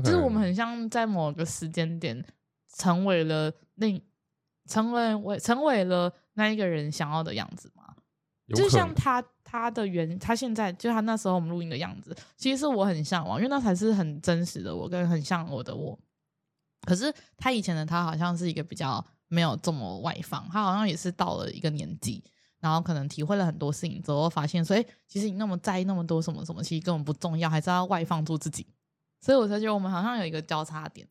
[0.00, 2.22] 就是我们很像在某个时间点。
[2.78, 3.52] 成为了
[3.90, 4.02] 那，
[4.66, 7.94] 成为为成为了那一个人想要的样子吗？
[8.54, 15.98] 就像他他的原他现在就他那时候我们录音的样子，其实是我很向往，因为那才是很真实的我，跟很像我的我。
[16.82, 22.22] 可是他以前的他好像是一个比较没有这么外放，他好像也是到了一个年纪，
[22.60, 28.66] 然后可能体会了很多事情之后，发现所以其实你那么在意那么多什么什么，其实根本不重要，还是要外放做自己。
[29.20, 31.08] 所以我才觉得我们好像有一个交叉点。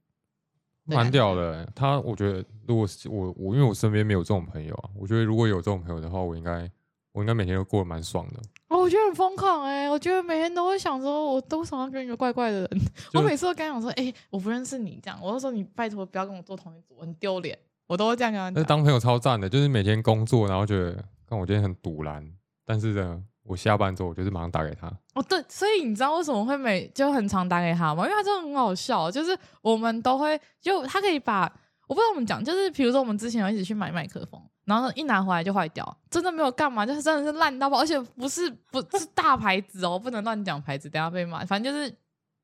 [0.85, 6.69] 蛮屌的，他我觉得，如果是我我因为我身边没有这种朋友啊，我觉得如果有这种朋友的话，我应该
[7.11, 8.39] 我应该每天都过得蛮爽的。
[8.69, 12.69] 哦，我觉得很疯狂哎，我觉得每天都会想说，我都想要跟一个怪怪的人。
[13.13, 17.57] 我每次都跟他讲说，哎，我不认识你这样，我就说你拜托不要跟我做同一组，很丢脸。
[17.87, 18.63] 我都会这样跟他讲。
[18.63, 22.25] 当朋友超赞的，就是每天工作，然后觉得，看我今天很堵然，
[22.65, 23.23] 但是呢。
[23.43, 24.87] 我下班之后，我就是马上打给他。
[25.15, 28.03] 哦，对，所以你知道为什么会每就很常打给他吗？
[28.03, 31.51] 因为他真的很好笑，就是我们都会就他可以把
[31.87, 41.43] 我不知道怎么讲，就是比如说我们之前有一起去买麦克风，然后一拿回来就坏掉，真的没有干嘛，就是真的是烂到爆，而且不是不是大牌子哦，不能乱讲牌子，等下被骂。
[41.43, 41.93] 反正就是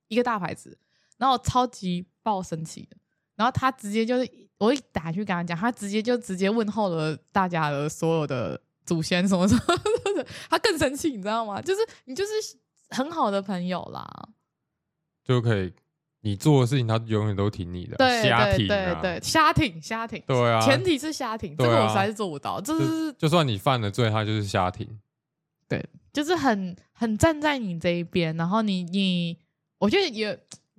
[0.08, 0.78] 一个大牌子，
[1.18, 2.98] 然后超级爆生气的，
[3.36, 8.60] 然后他直接就是我一打去跟他讲，他直接就直接问候了大家的所有的。
[8.88, 9.62] 祖先什么什么，
[10.50, 11.62] 他更生气，你知道吗？
[11.62, 12.32] 就是你就是
[12.90, 14.08] 很好的朋友啦，
[15.24, 15.74] 就可以
[16.22, 24.88] 你做的事情，他永远都挺你的，对瞎对挺啊，对对，瞎挺瞎挺，对啊，前提是瞎挺，这个我实在是做不到，这是就算你犯了罪，他就是瞎挺，
[25.68, 29.38] 对就是很很站在你这一边，然后你你，
[29.78, 30.38] 我觉得也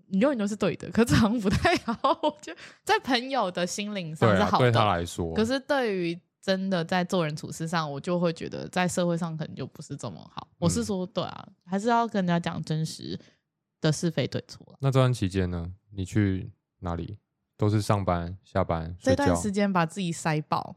[0.09, 2.19] 你永远都是对的，可是好像不太好。
[2.23, 10.49] 我觉得在朋友的心灵上是好的对他，来说，可是对于真的在做人处事上，我就会觉得在社会上可能就不是这么好。
[10.59, 13.21] 我是嗯说，对啊，还是要跟人家讲真实
[13.83, 17.19] 的是非对错啦那这段期间呢，你去哪里？
[17.59, 20.77] 都是上班、下班、这段时间把自己塞爆、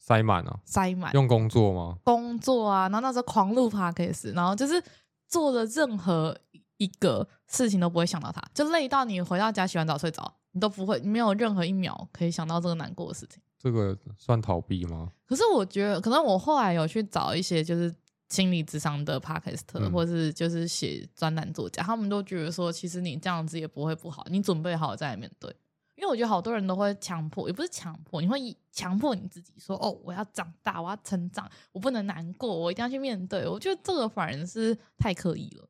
[0.00, 0.58] 塞满啊？
[0.64, 1.96] 塞满，用工作吗？
[2.02, 4.82] 工作啊，然后那时候狂录 podcast，然后就是
[5.28, 6.36] 做的任何
[6.78, 13.40] 一个事情都不会想到他，就累到你回到家洗完澡睡着，你都不会，你没有任何一秒可以想到这个难过的事情。
[13.64, 15.10] 这个算逃避吗？
[15.24, 17.90] 可是我觉得，可能我后来有去找一些就是
[18.28, 25.50] 心理智商的 podcast，、嗯或是就是写专栏作家，他们都觉得说，其实你这样子也不会不好，你准备好再来面对。
[25.96, 33.48] 因为我觉得好多人都会强迫，也不是强迫，你会以强迫你自己说，哦，我要长大，我要成长，我不能难过，我一定要去面对。
[33.48, 35.66] 我觉得这个反而是太刻意了。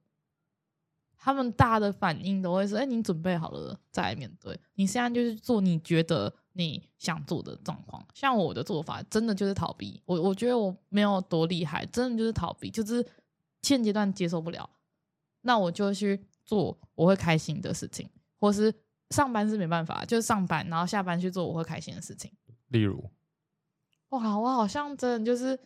[1.16, 4.59] 他们大的反应都会说：“哎、你准备好了再来面对。
[4.74, 8.05] 你现在就是做你觉得你想做的状况。
[8.14, 10.03] 像我的做法，真的就是逃避。
[10.07, 13.07] 我我觉得我没有多厉害，真的就是逃避，就是
[13.62, 14.69] 现阶段接受不了，
[15.43, 18.09] 那我就去做我会开心的事情，
[18.40, 18.73] 或是
[19.11, 22.33] 上班是没办法，就是上班，然后下班去做我会开心的事情。
[22.69, 23.11] 例如，
[24.09, 25.59] 哇，我好像真的就是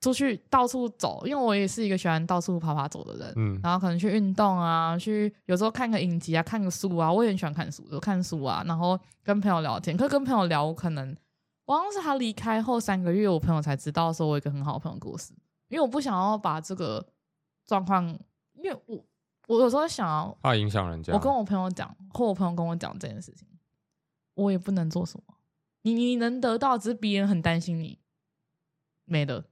[0.00, 3.32] 出去到处走，因为我也是一个喜欢到处跑跑走的人。
[3.36, 9.96] 嗯，然后可能去运动啊，去有时候看个影集啊，看个书啊，我也很喜欢看书，就看书啊，然后跟朋友聊天。
[9.96, 11.14] 可是跟朋友聊，我可能
[11.66, 15.34] 我好像是他离开后三个月，我朋友才知道说我有一个很好的朋友故事，
[15.68, 17.06] 因为我不想要把这个
[17.66, 18.06] 状况，
[18.54, 19.04] 因为我
[19.48, 21.12] 我有时候想要，怕影响人家。
[21.12, 23.46] 我跟我朋友讲，或我朋友跟我讲这件事情，
[24.34, 25.34] 我也不能做什么。
[25.82, 27.98] 你你能得到，只是别人很担心你
[29.04, 29.44] 没了。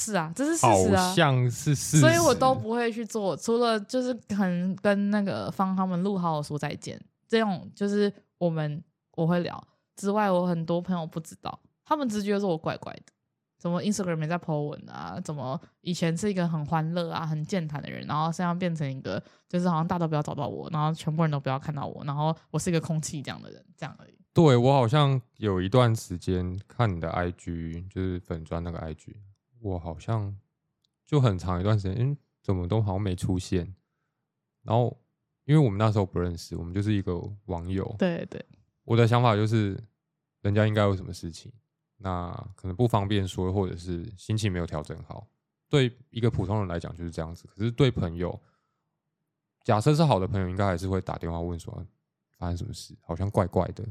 [0.00, 1.12] 是啊，这是事好实啊。
[1.14, 8.82] 像是事实，所以我都不会去做，除了就是可能跟那个方他们录好我说再见，这种就是我们
[9.16, 9.62] 我会聊
[9.96, 13.12] 之外，我很多朋友不知道，他们只觉得说我怪怪的，
[13.58, 24.14] 怎么 Instagram 没在 po 文啊，怎么以前是一个很欢乐啊、很健谈的人，然后现在变成一个就是好像大家都不要找到我，然后全部人都不要看到我，然后我是一个空气这样的人，这样而已。
[24.32, 29.12] 对我好像有一段时间看你的 IG，就是粉砖那个 IG，
[29.60, 30.36] 我好像
[31.06, 33.74] 就很长一段时间，嗯，怎么都好像没出现。
[34.62, 34.96] 然后
[35.44, 37.94] 因为我们那时候不认识，我们就是一个网友。
[37.98, 38.44] 对对，
[38.84, 39.78] 我的想法就是，
[40.42, 41.52] 人家应该有什么事情，
[41.96, 45.26] 那可能不方便说，或者是心情没有调整好。
[45.68, 48.38] 对一个普通人来讲就是这样子，可是对朋友，
[49.62, 51.86] 假设是好的朋友，应该还是会打电话问说
[52.36, 53.84] 发生什么事，好像怪怪的。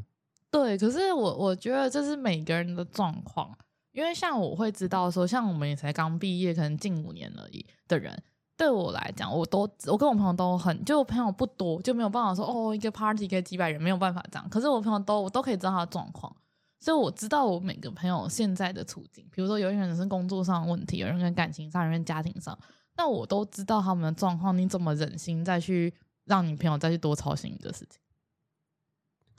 [0.52, 3.58] 对，可是我我觉得这是每个人的状况，
[4.00, 8.18] 因为像我会知道说，像我们也才刚毕业，可能近五年而已的人，
[8.56, 14.50] 对我来讲，我都我跟我朋友都很，就我朋友不多，就没有办法说哦，一个 party 可以几百人，没有办法这样。
[14.50, 16.34] 可是我朋友都我都可以知道他的状况，
[16.80, 22.58] 所以我知道我每个朋友现在的处境，比如说有些人是工作上的问题，有人跟感情上，有人家庭上，
[22.96, 28.00] 那我都知道他们的状况，你怎么忍心再去让你朋友再去多操心你的事情？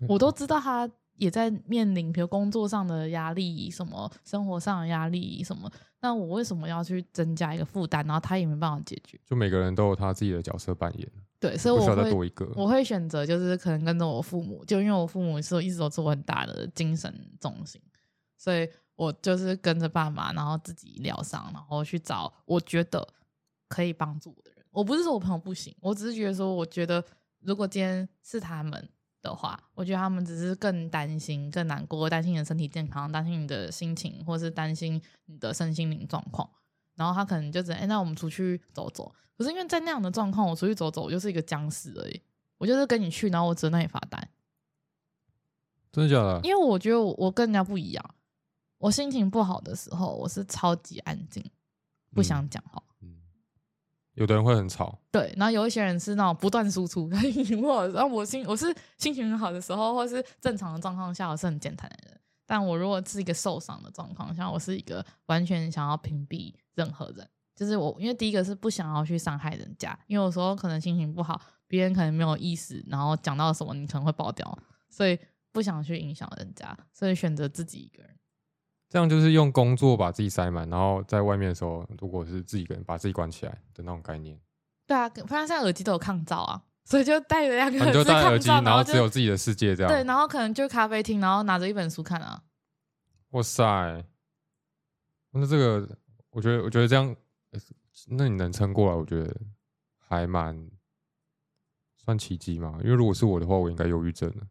[0.06, 0.86] 我都知道他
[1.20, 5.70] 也在面临，比如工作上的压力，什么生活上的压力，什么。
[6.00, 8.02] 那我为什么要去增加一个负担？
[8.06, 9.20] 然后他也没办法解决。
[9.26, 11.06] 就每个人都有他自己的角色扮演，
[11.38, 12.50] 对，所以我会多一个。
[12.56, 17.78] 我会选择就是可能跟着我父母，就因为我父母是一直都是我很大的精神重心，
[18.38, 23.06] 所以我就是跟着爸妈，然后自己疗伤，然后去找我觉得
[23.68, 24.64] 可以帮助我的人。
[24.70, 27.04] 我不是说我朋友不行，我只是觉得说，我觉得
[27.40, 28.88] 如果今天是他们
[29.22, 36.48] 的话，我觉得他们只是更担心、更难过，担心你的身体健康，担心你的心情，或是担心你的身心灵状况。
[36.96, 39.14] 然后他可能就只能，哎、那我们出去走走。
[39.36, 42.20] 可是因为在那样的状况，我出去走走，我就是一个僵尸而已。
[42.58, 44.28] 我就是跟你去，然后我只能那里发呆。
[45.90, 46.40] 真的假的？
[46.44, 48.14] 因为我觉得我我跟人家不一样，
[48.78, 51.42] 我心情不好的时候，我是超级安静，
[52.14, 52.82] 不想讲话。
[52.86, 52.89] 嗯，
[54.14, 62.20] 有的人会很吵，对，然后有一些人是那种不断输出，心情不好，然后我心我是心情很好的时候，或是正常的状况下，我是很健谈的人。
[62.46, 67.26] 但我如果是一个受伤的状况下，我是一个完全想要屏蔽任何人。
[67.54, 74.58] 就是我，因为第一个是不想要去伤害人家，因为有时候可能心情不好，别人可能没有意识，然后讲到什么你可能会爆掉，
[74.88, 75.18] 所以
[75.52, 78.16] 不想去影响人家，所以选择自己一个人。
[78.90, 84.36] 这样就是用工作把自己塞满，然后在外面的时候，如果是自己一个人把自己关起来的那种概念。
[84.84, 89.92] 对啊，反正现在耳机都有抗噪啊，所以就戴着两个啊你就戴耳机，然然后只有自己的世界这样。
[89.92, 92.42] 对，然后可能就咖啡厅，然后拿着一本书看啊。
[93.30, 94.04] 哇塞，
[95.30, 95.88] 那这个
[96.30, 97.14] 我觉得，我觉得这样，
[97.52, 97.60] 呃
[98.08, 99.32] 那你能撑过来，我觉得
[99.98, 100.68] 还蛮
[101.96, 102.80] 算奇迹嘛。
[102.82, 104.44] 因为如果是我的话，我应该忧郁症了。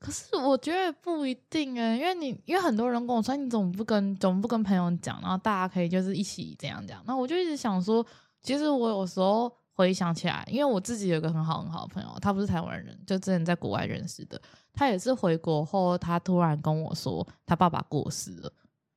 [0.00, 7.02] 可是我觉得不一定哎、因为你因为很多人跟我说你怎么不跟怎么不跟朋友讲，然后大家可以就是一起这样讲。
[7.04, 8.04] 那我就一直想说，
[8.40, 14.40] 其实我有时候回想起来，因为我自己有一个很好很好的朋友，他不是台湾人，就之前在国外认识的，
[14.72, 18.52] 他也是回国后，他突然跟我说他爸爸过世了。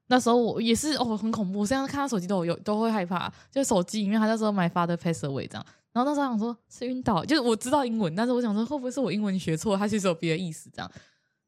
[0.06, 5.66] 那时候我也是哦，很恐怖，现在看他手机都有都会害怕，就手机里面他那时候买 father pass away 这样。
[5.94, 10.92] 然后那时候想说，是晕倒，就是我知道英文，但是我想说会不会是我英文学错，他其实有别的意思这样。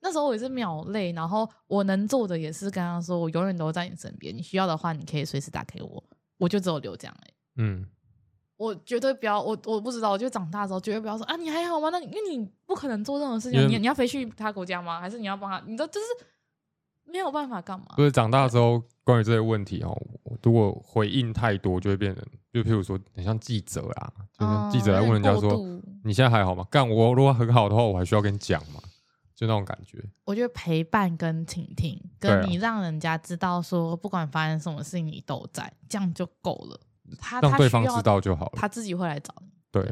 [0.02, 6.04] 那时候我也是秒泪，然后我能做的也是跟他说，我永远都在你身边，你需要的话你可以随时打给我，
[6.38, 7.88] 我就只有留这样、欸、嗯，
[8.58, 11.88] 我绝对不要，我我不知道，我就长大之后绝对不要说啊，你还好吗？
[11.90, 15.00] 那你因为你不可能做任何事情，你你要飞去他国家吗？
[15.00, 15.64] 还是你要帮他？
[15.66, 16.08] 你知道就是
[17.06, 18.04] 没有办法干嘛不？
[18.04, 19.98] 是长大之后，关于这些问题哦，
[20.42, 22.22] 如果回应太多，就会变成，
[22.54, 25.58] 就譬如说，很像记者啊，就是记者来问人家说，
[26.04, 26.64] 你现在还好吗？
[26.70, 28.80] 干我如果很好的话，我还需要跟你讲吗？
[29.34, 29.98] 就那种感觉。
[30.26, 36.80] 我觉得陪伴跟倾听，跟你让人家知道说，不管发生什么事情，你都在，这样就够了。
[37.18, 38.54] 他让对方知道就好了。
[38.58, 39.48] 他自己会来找你。
[39.72, 39.84] 对，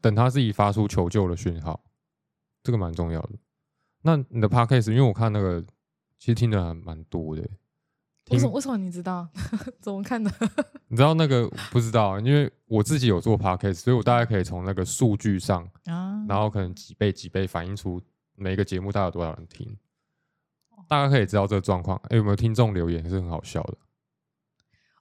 [0.00, 1.82] 等他自己发出求救的讯号，
[2.62, 3.30] 这个蛮重要的。
[4.02, 5.60] 那你的 podcast，因为我看那个，
[6.20, 7.42] 其实听的还蛮多的。
[7.42, 7.50] 听
[8.30, 8.52] 为什么？
[8.52, 9.28] 为什么你知道？
[9.80, 10.30] 怎么看的？
[10.88, 18.00] 你知道那个不知道，因为我自己有做 podcast，所以我大概可以从那个数据上，啊，然后可能几倍几倍反映出
[18.36, 19.76] 每一个节目大概有多少人听，
[20.88, 22.00] 大概可以知道这个状况。
[22.08, 23.74] 哎，有没有听众留言是很好笑的？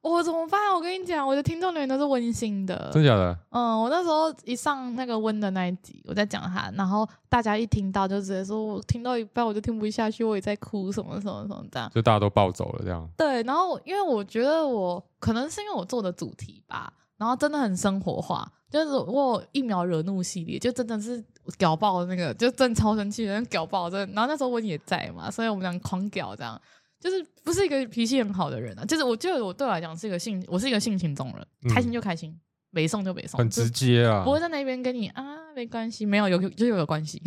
[0.02, 0.74] 我怎么办？
[0.74, 2.89] 我跟你讲，我的听众留言都是温馨的。
[2.93, 3.38] 真假的？
[3.50, 11.91] 嗯，我那时候一上那个温的那一集，我在讲他，然后大家一听到就直接说，我听到一半我就听不下去，我也在哭，什么什么什么这样。
[11.93, 13.08] 就大家都暴走了这样。
[13.18, 21.22] 对，然后因为我觉得我可能是因为我做的主题吧，然后真的很生活化，就是我有一秒惹怒系列，就真的是
[21.58, 24.14] 屌爆那个，就真的超生气人，屌爆真的。
[24.14, 26.60] 然后那时候温也在嘛，所以我们俩狂屌这样。
[27.00, 32.38] 就是不是一个脾气很好的人啊，就是我觉得我对我来讲是一个性，我是一个性情中人，嗯开心就开心，
[32.72, 37.22] 没送就没送，很直接啊不，会在那边跟你啊没关系，没有有就是有关系，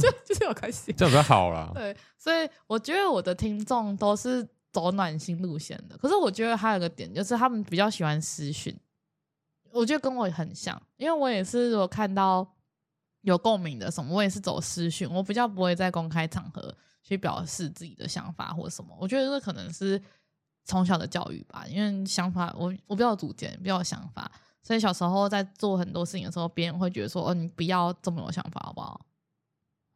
[0.00, 0.92] 就 就是有关系。
[0.92, 1.70] 这样比较好啦。
[1.74, 5.96] 对，所以我觉得我的听众都是走暖心路线的。
[5.98, 8.74] 可是我觉得还有一个点，就是他们比较喜欢私讯，
[9.72, 12.46] 我觉得跟我很像，因为我也是有看到
[13.22, 16.74] 有共鸣的什么，我也是走私讯，我比较不会在公开场合
[17.04, 18.96] 去表示自己的想法或什么。
[18.98, 20.02] 我觉得这可能是
[20.64, 24.28] 从小的教育吧，因为想法我我比较有主见，比较有想法。
[24.62, 28.98] 所以小时候在做很多事情的时候，别人会觉得说：“哦，你不要这么有想法，好不好？”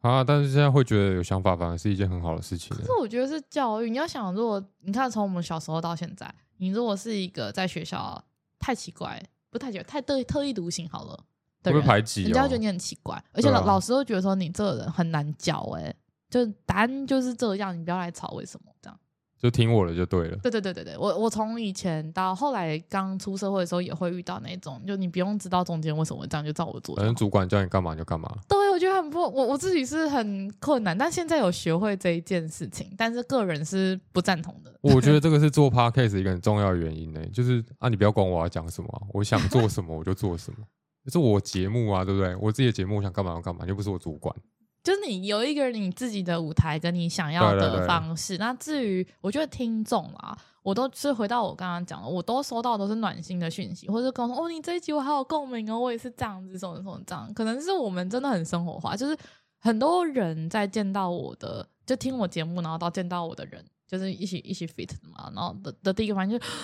[0.02, 2.84] 啊，但是现在会觉得有想法，反而是一件很好的事情可。
[2.84, 3.88] 是我觉得是教育。
[3.88, 8.22] 你要想，如果你看从我们小时候到现在，你如果是一个在学校
[8.58, 11.24] 太奇怪，不太奇怪，太特特立独行好了
[11.62, 15.94] 的会被，排挤哦人家会觉得你很奇怪，而且老、老师会觉得说你这个人很难教、欸，哎，
[16.30, 18.98] 就答案就是这样，你不要来吵，为什么这样？
[19.40, 20.36] 就听我的就对了。
[20.42, 26.96] 对对对对对，我我从以前到后来刚出社会的时候，也会遇到那种，就你不用知道中间为什么会这样，就照我做。
[26.96, 28.28] 反正主管叫你干嘛你就干嘛。
[28.48, 34.74] 对，我觉得很不，我我自己是很困难，但现在有学会这一件事情，但是个人是不赞同的。
[34.80, 40.58] 我觉得 这个是做 podcast 一个很重要的原因呢、就是啊，你不要管我要讲什么啊、我想做什么我就做什么，
[41.04, 42.34] 这 是我节目啊，对不对？
[42.40, 44.34] 我自己的节目，我想干嘛就干嘛，又不是我主管。
[44.88, 48.38] 就是你有一个你自己的舞台跟你想要的对对对方式。
[48.38, 57.30] 那至于我觉得听众啊，我都是回到我刚刚讲的，我都收到都是暖心的讯息，或者跟我说哦，你这一集我好有共鸣哦，我也是这样子，什么什么这样。
[57.34, 59.14] 可能是我们真的很生活化，就是
[59.58, 66.50] 很多人在见到我的，就听我节目，然后到见到我的人，就是一起一起 fit 的嘛，然后的的第一个反应就是。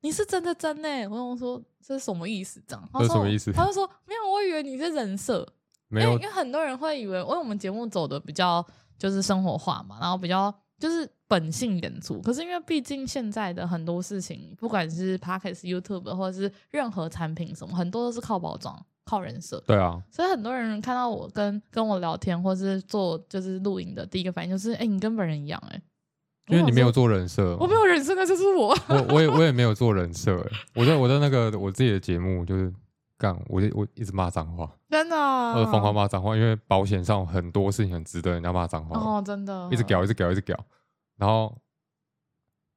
[0.00, 0.88] 你是真的真呢？
[1.08, 2.62] 我跟我说这是什么意思？
[2.68, 5.44] 这样，他说什么意思他就说没有，我以为你是人设，
[5.88, 8.64] 没有因为因为很多人会以为，因为我们节目走的比较
[8.98, 12.20] 就是生活化嘛，然后比较就是本性演出。
[12.22, 19.62] 可是因为毕竟现在的很多事情，不管是 Podcast、YouTube 或者是任何产品什么，很多都是靠包装、靠人设。
[19.66, 25.80] 对啊，所以很多人看到我跟跟我聊天，或是做就是录影的第一个反应就是，哎、你跟本人一样、哎，
[26.48, 28.76] 因为你没有做人设，我没有人设，那就是我。
[28.88, 32.72] 我我也我也没有做人设、欸，我在我在那个我自己的节目就是
[33.18, 40.56] 干，我就我一直骂脏话，真的啊，我疯狂骂脏话，因为保险上很多事情很值得人家骂脏话，哦，真的，一直屌一直屌一直屌，
[41.16, 41.54] 然后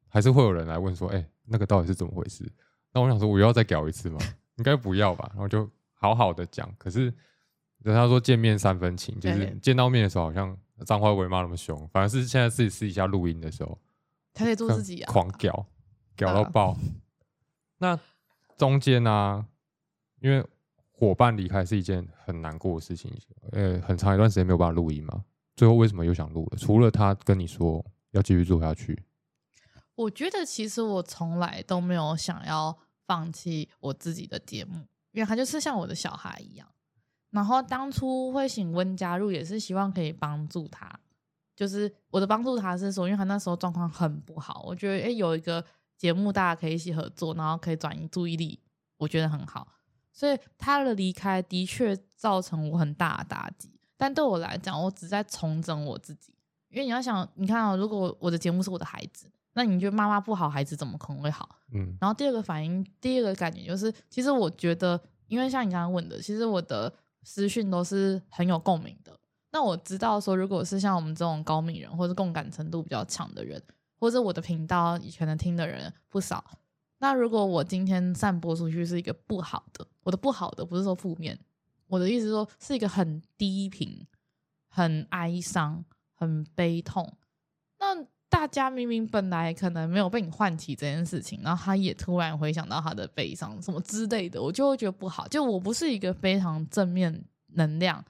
[0.09, 2.51] 还是会有人来问说，哎、那个到底是怎么回事？
[2.91, 4.19] 那我想说，我又要再屌一次吗？
[4.55, 7.13] 应该不要吧，然后就好好的讲，可是
[7.83, 13.77] 人家说见面三分情，就是对见到面的时候好像脏话不会骂那么凶，反而是现在自己私底下录音的时候，
[14.33, 15.11] 他可以做自己啊。
[15.11, 15.67] 狂屌，
[16.17, 16.77] 屌到啊爆。
[17.77, 17.99] 那
[18.57, 19.45] 中间呢、
[20.22, 20.43] 因为
[20.91, 23.11] 伙伴离开是一件很难过的事情，
[23.51, 25.26] 呃，很长一段时间没有办法录音嘛。
[25.55, 26.57] 最后为什么又想录了？
[26.57, 29.03] 除了他跟你说要继续做下去，
[29.95, 36.67] 我觉得其实我从来都没有想要放弃我自己的节目，因为他就是像我的小孩一样。
[37.32, 40.99] 然后当初会请温加入，也是希望可以帮助他。
[41.55, 45.63] 就是我的帮助他是说，因为他那时候状况很不好，我觉得诶有一个
[45.97, 48.59] 节目大家可以一起合作，然后可以转移注意力，
[48.97, 49.67] 我觉得很好。
[50.12, 56.34] 所以他的离开的确造成我很大的打击，但对我来讲，我只在重整我自己。
[56.70, 61.57] 因为你要想，你看啊、如果我的节目是我的孩子，那你觉得妈妈不好，孩子怎么可能会好？
[61.74, 66.93] 嗯然后第二个反应，第二个感觉就是，其实我觉得，因为像你刚刚问的，其实我的
[67.24, 69.12] 私讯都是很有共鸣的。
[69.51, 73.62] 那我知道说，如果是像我们这种高敏人，或者共感程度比较强的人，
[73.99, 76.41] 或者我的频道以前能听的人不少，
[77.02, 81.38] 那如果我今天散播出去是一个不好的，我的不好的不是说负面，
[81.88, 84.08] 我的意思说是一个很低频、
[84.70, 85.84] 很哀伤、
[86.14, 87.12] 很悲痛，
[87.80, 95.28] 那大家明明本来可能没有被你唤起这件事情，然后他也突然回想到他的悲伤什么之类的，我就会觉得不好。
[95.28, 98.06] 就我不是一个非常正面能量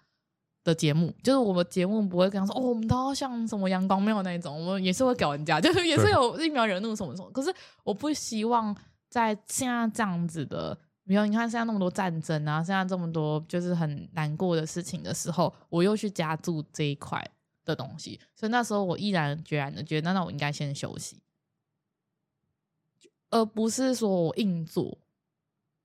[0.64, 7.30] 的节目，就是我们节目不会跟他说哦，我们都要像什么阳光没有那种，我们也是会搞人家， 就是也是对有一秒惹怒什么什么。
[7.32, 7.54] 可是
[7.84, 8.76] 我不希望
[9.10, 10.78] 在现在这样子的。
[11.04, 17.22] 比如你看现在那么多战争啊，现在这么多就是很难过的事情的时候，我又去加注这一块
[17.66, 21.20] 的东西，所以那时候我毅然决然的觉得，那我应该先休息，
[23.32, 25.00] 而不是说我硬做，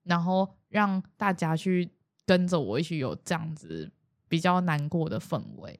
[0.03, 1.89] 然后让大家去
[2.25, 3.91] 跟着我一起有这样子
[4.27, 5.79] 比较难过的氛围，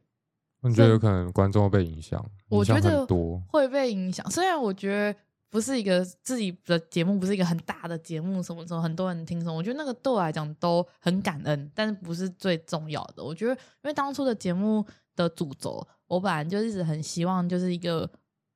[0.62, 3.42] 我觉得有可能观众会被影响，我觉得多。
[3.48, 4.30] 会被影响。
[4.30, 5.20] 虽然我觉得
[5.50, 13.24] 不是一个自己的节目，不是一个很大的节目，什么时候很多人听什么，我觉得那个对我来讲都很感恩，但是不是最重要的。
[13.24, 14.86] 我觉得，因为当初的节目
[15.16, 18.10] 的主轴，我本来就一直很希望就是一个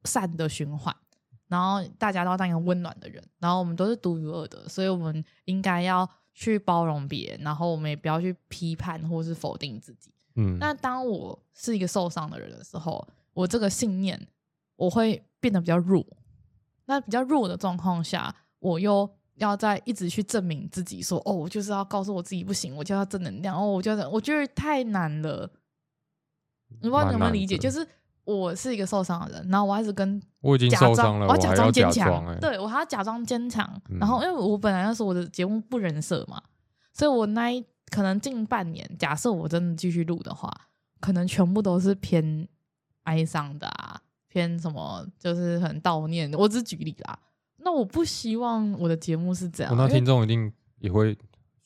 [0.06, 0.96] 善的循环。
[1.48, 10.12] 然后大家都要当一个温暖的人，然后我们都是独一无二的，所以我们应该要去包容别人，然后我们也不要去批判或是否定自己。
[10.36, 14.28] 嗯，那当我是一个受伤的人的时候，我这个信念
[14.76, 16.06] 我会变得比较弱。
[16.86, 23.56] 那比较弱的状况下，我又要在一直去证明自己说，哦，我就是要告诉我自己不行，我就要正能量。
[23.58, 25.50] 哦，我就得我觉得太难了。
[26.82, 27.58] 你不知道你有没有理解？
[27.58, 27.86] 就是
[28.24, 33.68] 我是一个受伤的人，然后我还是跟我已经受伤了，装我假装坚强，对我还要假装坚强。
[33.90, 36.42] 嗯然后因为我本来那时候我的节目不人设嘛，
[36.94, 40.50] 所以我那一可能近半年，假设我真的继续录的话，
[41.00, 42.48] 可能全部都是偏
[43.04, 46.32] 哀伤的啊，偏什么就是很悼念。
[46.34, 47.20] 我只举例啦。
[47.64, 51.16] 那我不希望我的节目是这样，我那听众一定也会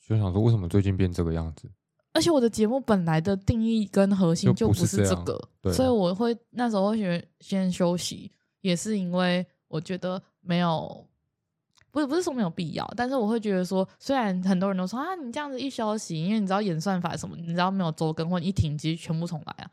[0.06, 1.70] 就想说，为什么最近变这个样子？
[2.16, 5.38] 而且我的节目本来的定义跟核心就不不是这个，
[5.72, 11.06] 所以我会那时候会先先休息，也是因为我觉得没有，
[11.90, 19.70] 不是不是说没有必要，但是我会觉得说，虽然很多人都说啊，你这样子一休息，因为你知道演算法什么，你知道没有周更或你一停，其实全部重来啊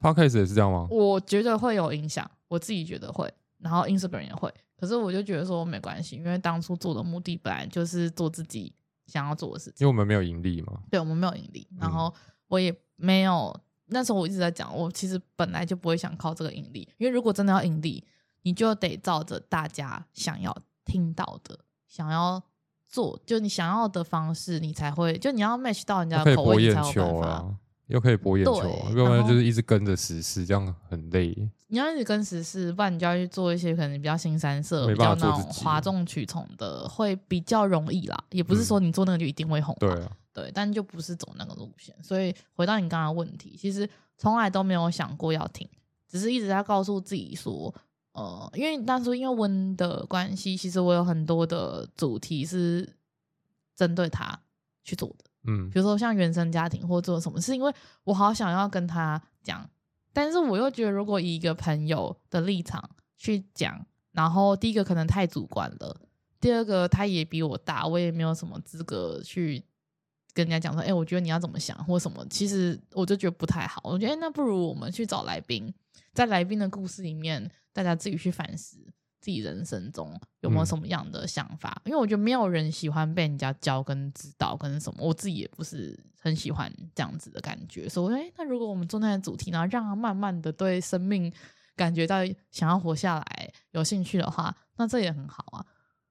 [0.00, 0.88] ，Podcast 也是这样吗？
[0.90, 8.72] 我觉得会有影响，我自己觉得会，然后 Instagram 也会，可是我就觉得说没关系，因为当初做的目的本来就是做自己
[9.06, 9.74] 想要做的事情。
[9.78, 10.82] 因为我们没有盈利嘛。
[10.90, 12.14] 对我们没有盈利，然嗯后
[12.48, 13.58] 我也没有。
[13.88, 18.04] 那时候我一直在讲，我其实本来就不会想靠这个盈利，因为如果真的要盈利，
[18.42, 20.52] 你就得照着大家想要
[20.84, 22.42] 听到的、想要
[22.88, 27.54] 做，就你想要的方式，你才会，就你要 match 到人家的口味，你才有办法。
[27.86, 31.34] 又可以博眼球要不然就是一直跟着时事，这样很累。
[31.68, 38.24] 你要一直跟时事，不然你就要去做一些可能比较新三色、比较那种哗众取宠的，会比较容易啦。
[38.30, 41.94] 也不是嗯说你做那个就一定会红嘛，对啊，对，但就不是走那个路线。
[42.02, 45.68] 所以回到你刚刚的问题，其实从来都没有想过要停，
[46.08, 47.74] 只是一直在告诉自己说，
[48.12, 52.88] 呃，因为当初因为温的关系，其实我有很多的主题是
[53.74, 54.38] 针对他
[54.84, 57.72] 去做的，嗯比如说像原生家庭或做什么，是因为
[58.04, 59.68] 我好想要跟他讲，
[60.12, 66.00] 但是我又觉得如果以一个朋友的立场去讲，然后第一个可能太主观了，
[66.40, 69.62] 第二个他也比我大，我也没有什么资格去
[70.32, 73.80] 跟人家讲说，哎、我觉得你要怎么想或什么，其实我就觉得不太好。
[73.84, 75.72] 我觉得、那不如我们去找来宾，
[76.12, 78.78] 在来宾的故事里面，大家自己去反思，
[79.20, 81.80] 自己人生中有没有什么样的想法？
[81.84, 87.88] 因为我觉得没有人喜欢被人家教跟指导跟什么，我自己也不是很喜欢这样子的感觉。
[87.88, 91.32] 所以，哎，那如果我们做那些主题，然后让他慢慢的对生命
[91.74, 92.18] 感觉到
[92.50, 95.66] 想要活下来有兴趣的话，那这也很好啊。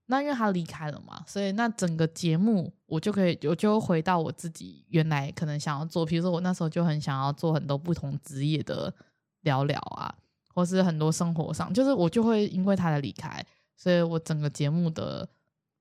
[0.08, 8.94] 那因为他离开了嘛，所以那整个节目我就可以，我就回到我自己原来可能想要做，比如说我那时候就很想要做很多不同职业的
[9.42, 10.14] 聊聊啊，
[10.56, 13.46] 或是很多生活上，就是我就会因为他的离开，
[13.76, 15.28] 所以我整个节目的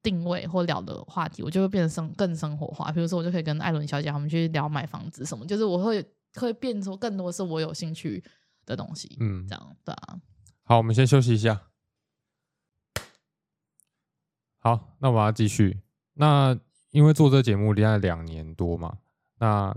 [0.03, 2.91] 定位或聊的话题，我就会变得生更生活化。
[2.91, 6.05] 比如说我就可以跟艾伦小姐他们去聊买房子什么，就是我会
[6.35, 8.23] 会变出更多是我有兴趣
[8.67, 9.17] 的东西。
[9.21, 10.21] 嗯，这样对啊。
[10.65, 11.63] 好，我们先休息一下。
[14.59, 15.79] 好，那我要继续。
[16.15, 16.59] 那
[16.91, 18.99] 因为做这节目，连了两年多嘛，
[19.39, 19.77] 那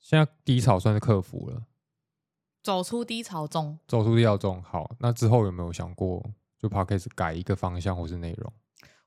[0.00, 1.62] 现在低潮算是克服了，
[2.62, 4.62] 走出低潮中，走出低潮中。
[4.62, 6.24] 好，那之后有没有想过，
[6.58, 8.52] 就 p 开始改一个方向或是内容？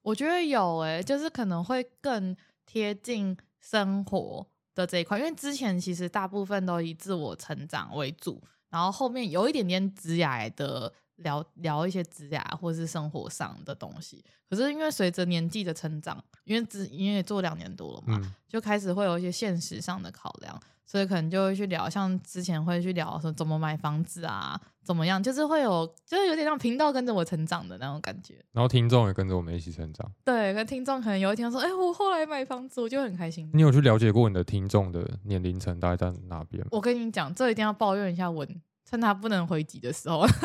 [0.02, 2.36] 我觉得有诶，就是可能会更
[2.66, 10.94] 贴近生活的这一块，因为之前其实大部分都以自我成长为主，然后后面有一点点直癌的。
[11.18, 28.44] 聊聊一些指甲或者是生活上的东西，可是因为随着年纪的成长，因为只因为做两年多了嘛，就开始会有一些现实上的考量，所以可能就会去聊，像之前会去聊说怎么买房子啊，怎么样，就是会有，就是有点像频道跟着我成长的那种感觉。
[28.52, 30.12] 然后听众也跟着我们一起成长。
[30.26, 33.50] 对，跟听众可能有一天说，哎，我后来买房子，我就很开心。
[33.54, 36.66] 你有去了解过你的听众的年龄层大概在哪边？
[36.72, 40.26] 我跟你讲，这一定要抱怨一下文，趁他不能回击的时候。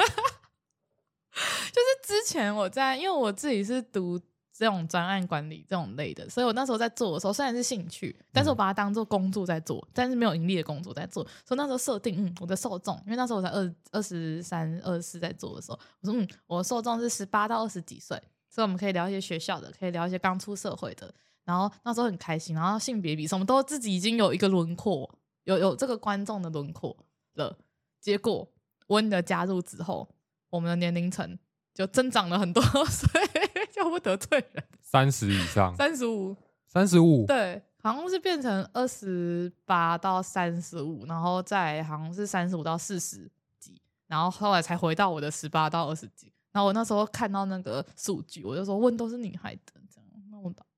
[1.36, 4.18] 就是之前我在，因为我自己是读
[4.58, 11.22] 这种专案管理这种类的，所以我那时候在做的时候，虽然是兴趣，但是我把它当做工作在做，但是没有盈利的工作在做。
[11.44, 18.16] 所以那时候设定，嗯，我的受众，因为那时候我才二二十三、二十四在做的时候，我说，嗯，我的受众是十八到二十几岁，
[18.48, 21.12] 所以我们可以聊一些学校的，可以聊一些刚出社会的。
[21.44, 26.96] 然后那时候很开心，然后性别比什么都自己已经有一个轮廓，有有这个观众的轮廓
[27.34, 27.58] 了。
[28.00, 28.48] 结果
[28.86, 30.08] 温的加入之后，
[30.48, 31.38] 我们的年龄层。
[31.76, 34.64] 就增长了很多 所以，就不得罪人。
[34.80, 36.34] 三十以上，三十五，
[36.66, 46.32] 三十五，对，好像是变成二十八到三十五，然后再好像是三十五到四十几，然后后来才回到我的十八到二十几。
[46.52, 49.85] 然后我那时候看到那个数据，我就说问都是女孩的这样，那我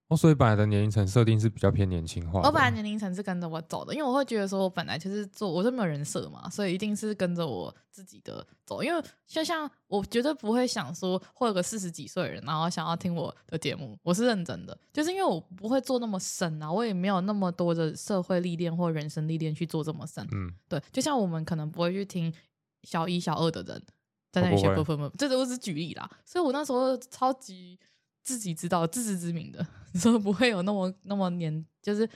[0.08, 2.40] 哦，所以本来的年龄层设定是比较偏年轻化。
[2.40, 8.82] 我本来年龄层是跟着我走的，因为我会觉得说，我本来就是做，我是没有人设嘛，所以一定是跟着我自己的走。
[8.82, 20.26] 因为就像我绝对不会想说，会有个四十几岁的人，然后想要听我的节目，我是认真的，就是因为我不会做那么深啊，我也没有那么多的社会历练或人生历练去做这么深。
[20.32, 22.32] 嗯，对，就像我们可能不会去听
[22.82, 23.82] 小一、小二的人
[24.32, 26.10] 在那里写 perform，这都是举例啦。
[26.24, 27.78] 所以我那时候超级。
[28.28, 29.66] 自己知道自知之明的，
[29.96, 32.06] 说不会有那么那么年，就是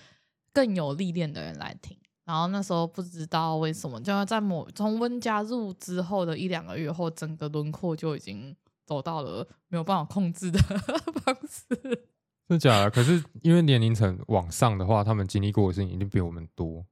[0.53, 1.97] 更有历练的人来听。
[2.27, 8.55] 然后那时候不知道为什么，就在某从温加入之后的一两个月后，整个轮廓就已经
[8.85, 10.59] 走到了没有办法控制的
[11.25, 12.07] 方式。
[12.51, 16.85] 是假的，可是因为年龄层往上的话，他们经历过的事情一定比我们多，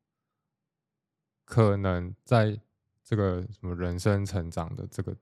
[1.44, 2.58] 可能在
[3.04, 5.14] 这个什么人生成长的这个。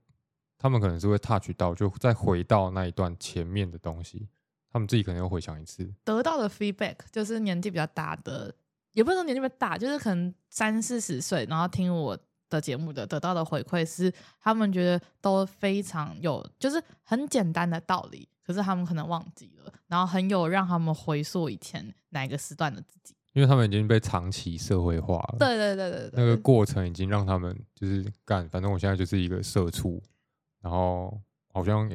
[0.59, 4.29] 他们可能是会 touch 到，就再回到那一段前面的东西，
[4.73, 8.53] 他们自己可能又回想一次，得到的 feedback 就是年纪比较大的，
[8.93, 12.19] 也不是说年纪比较大，就是可能三四十岁，然后听我
[12.51, 30.03] 的节目的得到的回馈是，他们觉得都非常有，就是很简单的道理，可是他们可能忘记了，然后很有让他们回溯以前哪个时段的自己，因为他们已经被长期社会化了，对对对对，那个过程已经让他们就是干，反正我现在就是一个社畜。
[30.61, 31.21] 然后
[31.53, 31.91] 好像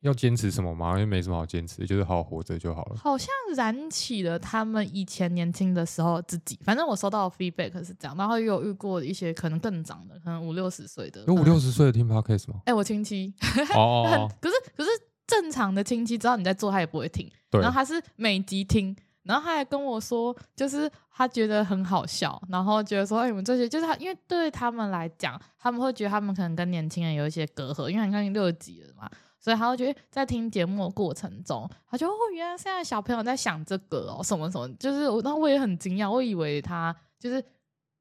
[0.00, 2.96] 要坚持什么嘛，因为没什么好坚持，就是好好活着就好了。
[2.96, 6.58] 好像燃起了他们以前年轻的时候自己。
[6.64, 11.24] 反正我收到 feedback 是这样，然后也有遇过一些可能更长的，可能五六十岁的。
[11.26, 12.60] 有五六十岁的听 podcast 吗？
[12.64, 13.32] 哎，我亲戚。
[13.76, 14.28] 哦。
[14.42, 14.90] 可是可是
[15.26, 17.30] 正常的亲戚知道你在做，他也不会听。
[17.52, 18.96] 然后他是每集听。
[19.24, 29.08] 然后他还跟我说，就是他觉得很好笑，然后觉得说，哎，你们这些就是他，因为对他们来讲，他们会觉得他们可能跟年轻人有一些隔阂，因为你看你六级了嘛，
[29.38, 37.44] 所以他会觉得在听节目的过程中，他就哦，原来现在小朋友在想这个哦，什么什么，就是我，那我也很惊讶，我以为他就是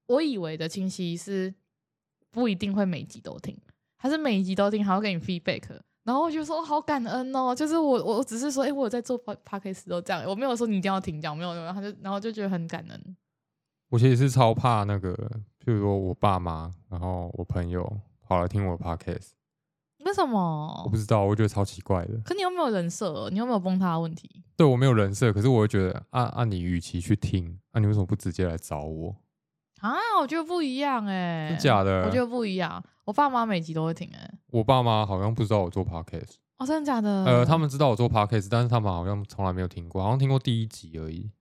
[0.08, 1.54] 我以为的清晰是
[2.32, 3.56] 不一定会每集都听，
[3.98, 5.82] 他是每集都听，还要给你 feedback。
[6.04, 13.18] 然后我就说好感恩哦，就是我我只是说，哎，我有在做 p a d c a s 都这样，我没有说你一定要听讲，没有，然后就然后就觉得很感恩。
[13.90, 15.14] 我其实是超怕那个，
[15.64, 19.32] 譬如说我爸妈，然后我朋友跑来听我 podcast，
[20.06, 20.98] 为什么我不？
[20.98, 22.18] 知道，我觉得超奇怪的。
[22.26, 24.44] 可你又没有人设，你又没有崩塌的问题？
[24.56, 29.16] 对我没有人设，可是我会觉得，啊啊，你与其去听，啊，你为什么不直接来找我？
[29.82, 32.04] 啊，我觉得不一样哎、真假的？
[32.06, 32.84] 我觉得不一样。
[33.06, 37.26] 我爸妈每集都会听哎、我爸妈好像不知道我做 podcast，哦，真的假的？
[37.26, 41.32] 呃，他们知道我做 podcast，但是他们好像从来没有听过，好像听过第一集而已。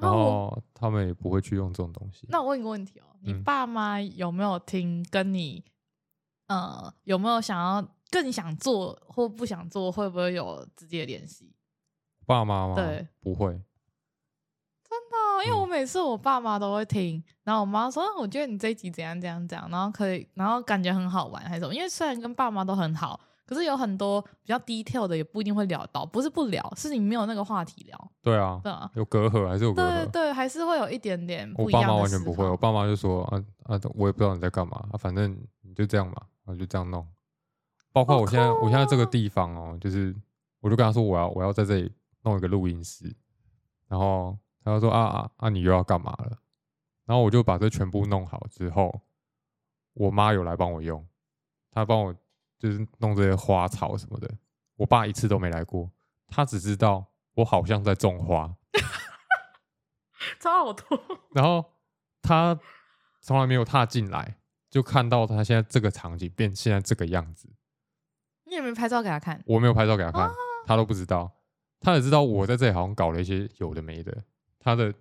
[0.00, 2.26] 然后他们也不会去用这种东西。
[2.28, 5.04] 那我问一个问题哦，你嗯爸妈有没有听？
[5.08, 5.64] 跟你
[6.48, 9.92] 呃有没有想要更想做或不想做？
[9.92, 11.54] 会不会有直接联系？
[12.26, 12.74] 爸妈吗？
[12.74, 13.60] 对，不会。
[15.14, 21.74] 哦，因为嗯我每次我爸妈都会听，然后我妈说，啊我觉得你这一集怎样怎样怎样，然后可以，然后感觉很好玩还是什么。
[21.74, 30.04] 因为虽然跟爸妈都很好，可是有很多比较 detail 的也不一定会聊到，不是不聊，是你没有那个话题聊，对啊，对啊，有隔阂还是有隔阂。
[30.04, 37.06] 对对，还是会有一点点我爸妈不一样的完全不会，我爸妈就说啊啊，我也不知道你在干嘛，啊、反正你就这样嘛，然后就这样弄。
[37.92, 40.14] 包括我现在，酷我现在这个哦地方哦，就是
[40.60, 41.92] 我就跟他说我要我要在这里
[42.22, 43.14] 弄一个录音室，
[43.86, 46.38] 然后他就说啊啊啊，你又要干嘛了？
[47.04, 49.02] 然后我就把这全部弄好之后，
[49.92, 51.06] 我妈有来帮我用，
[51.70, 52.14] 她帮我
[52.58, 54.34] 就是弄这些花草什么的。
[54.76, 55.90] 我爸一次都没来过，
[56.26, 58.56] 他只知道我好像在种花，
[60.40, 61.00] 超好多。
[61.30, 61.64] 然后
[62.22, 62.58] 他
[63.20, 64.38] 从来没有踏进来，
[64.68, 67.48] 就看到他现在这个场景变现在这个样子。
[68.46, 69.42] 你有没有拍照给他看？
[69.46, 70.34] 我没有拍照给他看，啊
[70.66, 71.30] 他都不知道。
[71.80, 74.24] 他也知道我在这里好像搞了一些有的没的，
[74.64, 74.92] 他的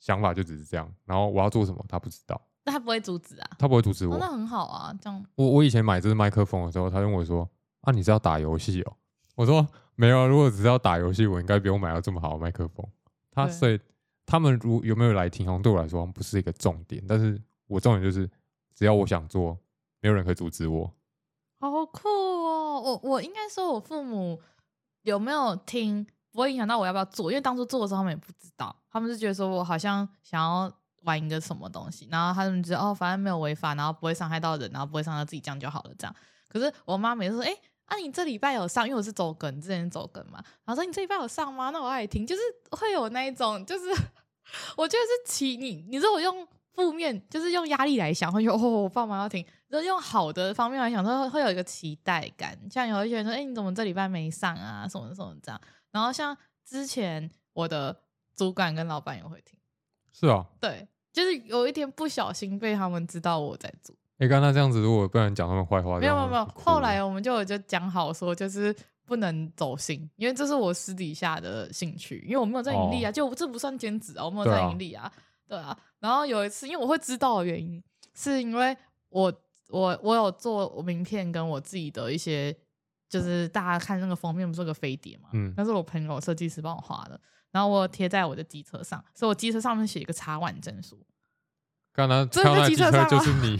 [0.00, 0.90] 想法就只是这样。
[1.04, 3.50] 然后我要做什么，他不知道，那他不会阻止啊？
[3.58, 4.18] 他不会阻止哦，我。
[4.18, 7.46] 那很好啊，这样我我以前买这支麦克风的时候，他跟我说
[7.82, 8.96] ：“啊，你是要打游戏哦？”
[9.34, 12.86] 我说：“没有啊，如果只是要打游戏，我应该不用买到这么好的麦克风。”
[13.30, 13.80] 他所以
[14.24, 18.30] 他们如有没有来听，好像对我来说不是一个重点，但是我重点就是
[18.74, 19.58] 只要我想做，
[20.00, 20.92] 没有人可以阻止我。
[21.58, 22.80] 好酷哦！
[22.80, 24.40] 我我应该说，我父母
[25.02, 30.72] 有没有听，不会影响到我要不要做，因为当初做的时候他们也不知道，他们是觉得说我好像想要
[31.02, 35.90] 玩一个什么东西，然后他们觉得哦，反正没有违法，然后不会伤害到人，然后不会伤害到自己，这样就好了。
[35.98, 36.16] 这样，
[36.48, 37.52] 可是我妈每次说，哎、
[37.84, 41.70] 啊，你这礼拜有上，因为我是走梗，之前走梗嘛，然后说你这礼拜有上吗？
[41.70, 43.84] 那我爱听，就是会有那一种，就是
[44.76, 52.58] 我觉得是期你，你说我用负面，就是用压力来想，会觉得哦，我爸妈要听；，就用好的方面来想，说会有一个期待感。
[52.70, 54.88] 像有一些人说，哎、你怎么这礼拜没上啊？
[54.88, 55.60] 什么什么这样。
[55.92, 57.96] 然后像之前我的
[58.34, 59.56] 主管跟老板也会听，
[60.10, 63.94] 是啊，对，就是有一天不小心被他们知道我在做。
[64.18, 68.74] 哎、刚才这样子，如果不然讲他们坏话，没有没有没有，后来我们就就讲好说，就是
[69.04, 75.12] 不能走心，因为这是我私底下的兴趣，因为我没有在盈利啊，就这不算兼职啊，我没有在盈利啊，
[75.48, 75.76] 对啊。
[75.98, 77.82] 然后有一次，因为我会知道的原因，
[78.14, 78.76] 是因为
[79.08, 79.32] 我
[79.70, 82.56] 我我有做名片跟我自己的一些，
[83.12, 85.52] 就是大家看那个封面不是有个飞碟嘛，嗯。
[85.54, 90.98] 那是我朋友设计师帮我画的，然后我贴在我的机车上，所以我机车上面写一个查完证书，
[91.92, 93.58] 刚刚真的看到那机车上就是你，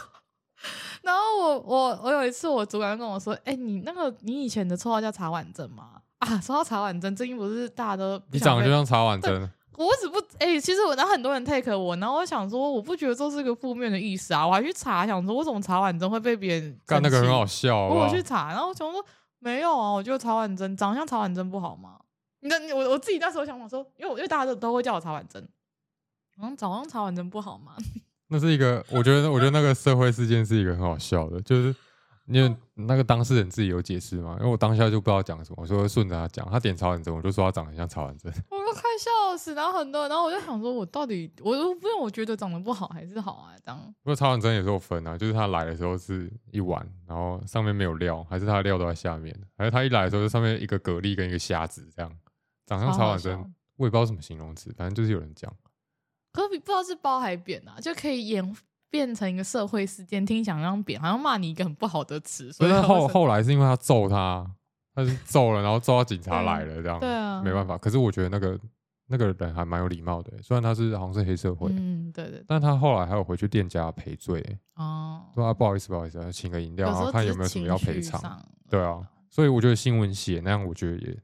[1.04, 19.04] 然后我我我有一次，我主管就跟我说：“哎、你那个你以前的绰号叫茶碗蒸吗？”啊，说到茶碗蒸，最近不是大家都你长得就像茶碗蒸，我只不哎、其实我然后很多人 take 我，然后我想说，我不觉得这是个负面的意思啊，我还去查，想说为什么茶碗蒸会被别人干那个很好笑好好我去查，然后我想说
[19.38, 21.98] 没有啊，我觉得茶碗蒸长得像茶碗蒸不好吗？
[22.40, 25.42] 你的我我自己那时候想法说，因为我因为大家都都会叫我茶碗蒸，
[26.40, 27.74] 嗯，长得像茶碗蒸不好吗？
[28.28, 31.74] 那是一个，我觉得，我觉得那个社会事件是一个很好笑的，就是
[32.26, 43.54] 因为那个当事人自己有解释嘛，因为我当下就不知道讲什么，我说顺着他讲，他点曹婉珍，我就说他长得很像曹婉珍， 我都快笑死，然后很多人，然后我就想说，我到底我都不用我觉得长得不好还是好啊？
[43.64, 52.12] 这样不过曹婉珍也是有分啊，就是他来的时候是一碗，然后上面没有料，还是他的料都在下面，还是他一来的时候就上面一个蛤蜊跟一个虾子这样，
[52.66, 53.38] 长相曹婉珍，
[53.76, 55.52] 我也不知道什么形容词，反正就是有人讲，
[56.32, 58.56] 可是不知道是褒还贬啊，就可以演
[58.90, 62.52] 变成一个社会事件，听起来好像贬，好像骂你一个很不好的词。
[62.52, 64.48] 所所以后后来是因为他揍他，
[64.94, 67.76] 他是揍了，然后揍到警察来了这样，对啊没办法。
[67.76, 68.58] 可是我觉得那个
[69.08, 78.44] 那个人还蛮有礼貌的，虽然他是好像是黑社会，嗯，对对对，但他后来还有回去店家赔罪，哦，说啊不好意思不好意思，请个饮料，然后看有没有什么要情赔偿。
[78.68, 81.16] 对啊，所以我觉得新闻写那样，我觉得也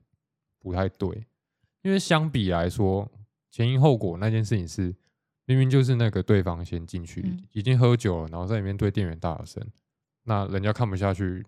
[0.61, 1.09] 不太对，
[1.83, 3.11] 因为相比来说，
[3.51, 4.95] 前因后果那件事情是
[5.53, 9.65] 明明就是那个对方先进去，嗯已经喝酒了，然后在里面对店员大声，
[10.25, 11.45] 那人家看不下去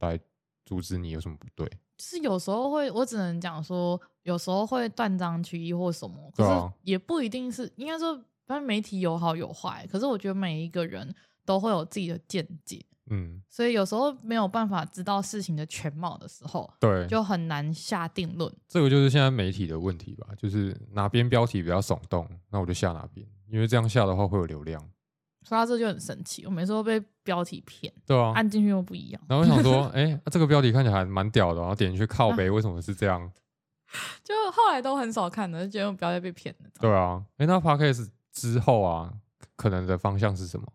[0.00, 0.18] 来
[0.64, 1.66] 阻止你有什么不对？
[1.96, 8.14] 就是有时候会，我只能讲说，有时候会断章取义或什么，可是也不一定是，应该说，
[8.46, 9.86] 反正媒体有好有坏。
[9.90, 11.14] 可是我觉得每一个人
[11.44, 18.52] 都会有自己的见解，嗯，所以有时候没有办法知道事情的全貌的时候，对，就很难下定论。
[18.68, 24.80] 这个就是现在媒体的问题吧，就是哪边标题比较耸动，那我就下哪边，因为这样下的话会有流量，
[25.42, 28.32] 说到这就很神奇，我每次都被标题骗，对啊。
[28.34, 29.20] 按进去又不一样。
[29.28, 33.30] 然后我想说， 哎、这个标题看起来还蛮屌的，然后点进去靠背，为什么是这样？
[34.24, 36.70] 就后来都很少看的，就觉得不要再被骗了。
[36.80, 39.12] 对啊，哎、那 podcast 之后啊，
[39.56, 40.66] 可能的方向是什么？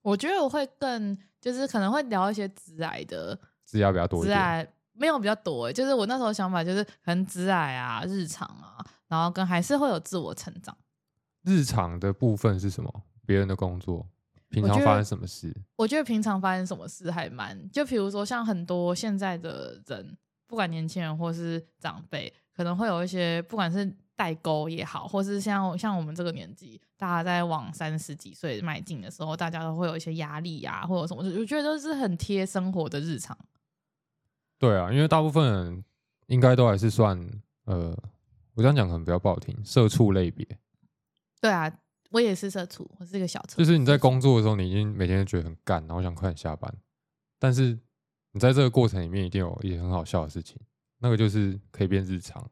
[0.00, 8.78] 我觉得我会更就是可能会聊一些直癌的字压比较多一点，直癌，没有比较多欸，就是我那时候想法就是可能直癌啊、日常啊，
[9.08, 10.74] 然后跟还是会有自我成长。
[11.42, 13.02] 日常的部分是什么？
[13.26, 14.08] 别人的工作，
[14.48, 15.52] 平常发生什么事？
[15.74, 20.16] 我觉得平常发生什么事还蛮，就比如说像很多现在的人，
[20.46, 23.84] 不管年轻人或是长辈，可能会有一些不管是
[24.22, 33.36] 代沟也好，或是像像我们这个年纪，大家在往三十几岁迈进的时候，大家都会有一些压力呀、或者什么，我觉得都是很贴生活的日常。
[34.60, 35.84] 对啊，因为大部分人
[36.28, 37.18] 应该都还是算
[37.64, 37.92] 呃，
[38.54, 40.46] 我这样讲可能比较不好听，社畜类别，
[41.40, 41.68] 对啊，
[42.10, 46.72] 我也是社畜，我是一个小畜，就是你在工作的时候，你已经每天都觉得很干，然后想快点下班，
[47.40, 47.76] 但是
[48.30, 50.56] 你在这个过程里面一定有一些很好笑的事情，
[50.98, 52.48] 那个就是可以变日常，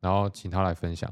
[0.00, 1.10] 然后请他来分享，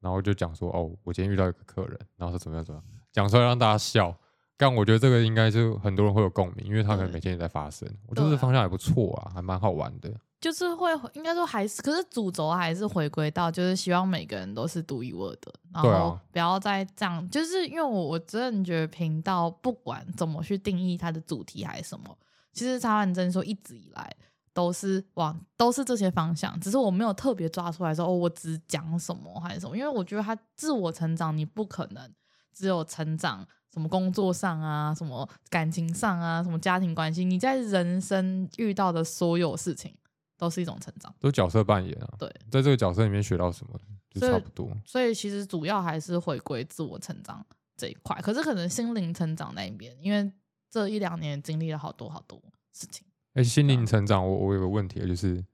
[0.00, 4.14] 然后就讲说哦，我今天遇到一个客人，然后是怎么样怎么样，讲出来让大家笑。
[4.60, 7.88] 但我觉得这个应该就很多人会有共鸣，因为他可能每天也在发生。
[8.08, 10.12] 我觉得方向还不错啊，还蛮好玩的。
[10.40, 22.16] 就是会应该说还是，可是主轴还是回归到就是希望每个人都是独一无二的，然后不要再这样，就是因为我我真的觉得频道不管怎么去定义它的主题还是什么，
[22.52, 24.16] 其实查完真说一直以来
[24.58, 32.12] 都是往都是这些方向，只是我没有特别抓出来说哦，我只讲什么还是什么，因为我觉得他自我成长，你不可能
[32.52, 33.46] 只有成长。
[33.70, 39.94] 什么工作上啊，什么感情上啊，什么家庭关系，你在人生遇到的所有事情，
[40.38, 41.14] 都是一种成长。
[41.20, 43.78] 都角色扮演啊，对，在这个角色里面学到什么
[44.10, 44.74] 就差不多。
[44.86, 47.44] 所以其实主要还是回归自我成长
[47.76, 48.18] 这一块。
[48.22, 50.32] 可是可能心灵成长那一边，因为
[50.70, 52.42] 这一两年经历了好多好多
[52.72, 53.06] 事情。
[53.38, 55.44] 哎、心灵成长，我我有个问题，就是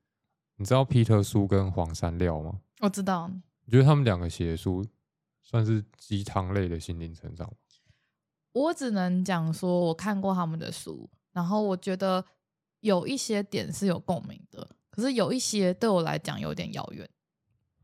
[0.57, 2.59] 你知道皮特书跟黄山料吗？
[2.80, 3.30] 我知道，
[3.66, 4.82] 你觉得他们两个写的书
[5.43, 7.55] 算是鸡汤类的心灵成长吗。
[8.53, 12.24] 我只能讲说我看过他们的书，然后我觉得
[12.80, 17.07] 有一些点是有共鸣的，可是有一些对我来讲有点遥远。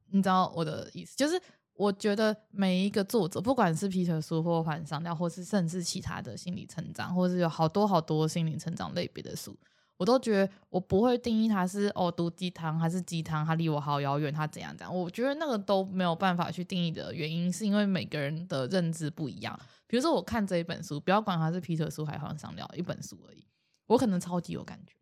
[0.06, 1.38] 你知道我的意思，就是
[1.74, 9.54] 我觉得每一个作者，不管是皮特书或黄山料，或是甚至其他的心理成长，或是有好多好多心理成长类别的书，
[10.00, 14.96] 我都觉得我不会定义它是哦毒鸡汤还是鸡汤，它离我好遥远，它怎样怎样。
[14.96, 19.60] 我觉得那个都没有办法去定义的原因，是因为每个人的认知不一样。
[19.86, 23.44] 比如说我看这一本书，不要管它是皮特书还是环商料，一本书而已，
[23.88, 24.94] 我可能超级有感觉，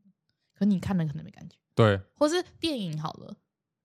[0.59, 1.57] 可你看了可能没感觉。
[1.77, 3.37] 对，或是电影好了，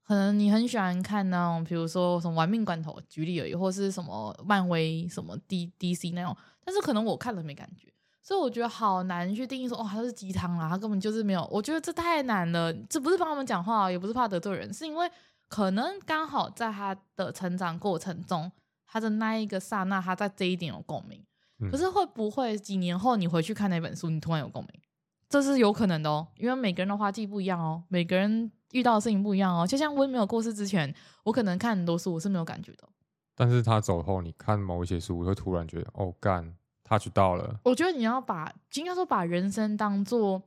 [0.02, 6.36] 可能你很喜欢看那种，比如说什么《玩命关头》，举例而已，或是什么漫威、什么 D D C 那种，
[6.66, 7.93] 但是可能我看了没感觉，
[8.24, 15.12] 所以我觉得好难去定义说，哦，他是鸡汤啦，他根本就是没有，我觉得这太难了，这不是帮他们讲话，也不是怕得罪人，是因为
[15.50, 18.50] 可能刚好在他的成长过程中，
[18.88, 21.24] 他的那一个刹那，他在这一点有共鸣。
[21.60, 24.82] 嗯可是会不会几年后你回去看那本书，你突然有共鸣？
[25.30, 29.68] 这是有可能的哦，因为每个人的花季不一样哦，每个人遇到的事情不一样哦。
[29.68, 30.94] 就像我也没有过世之前，
[31.24, 32.88] 我可能看很多书，我是没有感觉的。
[33.36, 36.54] 但是他走后，你看某一些书，会突然觉得，哦，干
[36.84, 40.44] ，touch 到了，我觉得你要把，应该说把人生当做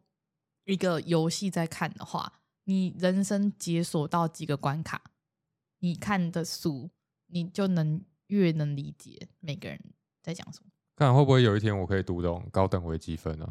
[0.64, 2.32] 一个游戏在看的话，
[2.64, 5.00] 你人生解锁到几个关卡，
[5.80, 6.90] 你看的书，
[7.28, 9.78] 你就能越能理解每个人
[10.22, 10.70] 在讲什么。
[10.96, 13.46] 看会不会有一天我可以读懂高等微积分呢、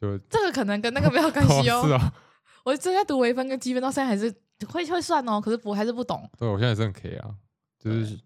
[0.00, 1.84] 就这个可能跟那个没有关系 哦。
[1.84, 2.14] 是啊，
[2.64, 4.32] 我正在读微分跟积分，到现在还是
[4.68, 6.28] 会会算哦，可是我还是不懂。
[6.38, 7.34] 对我现在也是很 K 啊，
[7.78, 8.18] 就是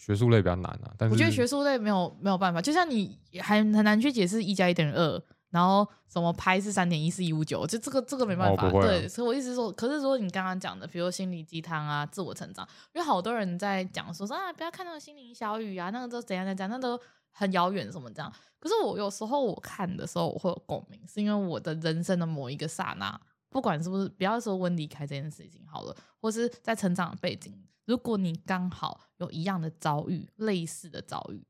[0.00, 0.94] 学术类比较难啊。
[0.96, 8.66] 但是我觉得学术类没有没有办法，就像你还很难去解释一加一等于二，然后什么拍是三点一四一五九，就这个这个没办法。
[8.68, 16.98] 哦啊对，所以我一直说，可是说你刚刚讲的，比如心理鸡汤啊、自我成长，因为好多人在讲说说啊，不要看那个心灵小语啊，那个都怎样怎样，那都
[17.30, 18.32] 很遥远什么这样。
[18.58, 27.52] 可是我有时候我看的时候，我会有共鸣，是因为我的人生的某一个刹那，不管是不是不要说温离开这件事情好了，或是在成长的背景，
[27.86, 31.44] 如果你刚好有一样的遭遇，类似的遭遇，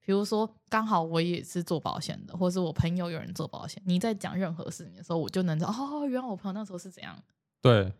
[0.00, 7.20] 比如说刚好我也是做保险的，或是我朋友有人做保险，你在讲任何事情的时候，我就能知道哦，原来我朋友那时候是怎样。
[7.60, 7.92] 对，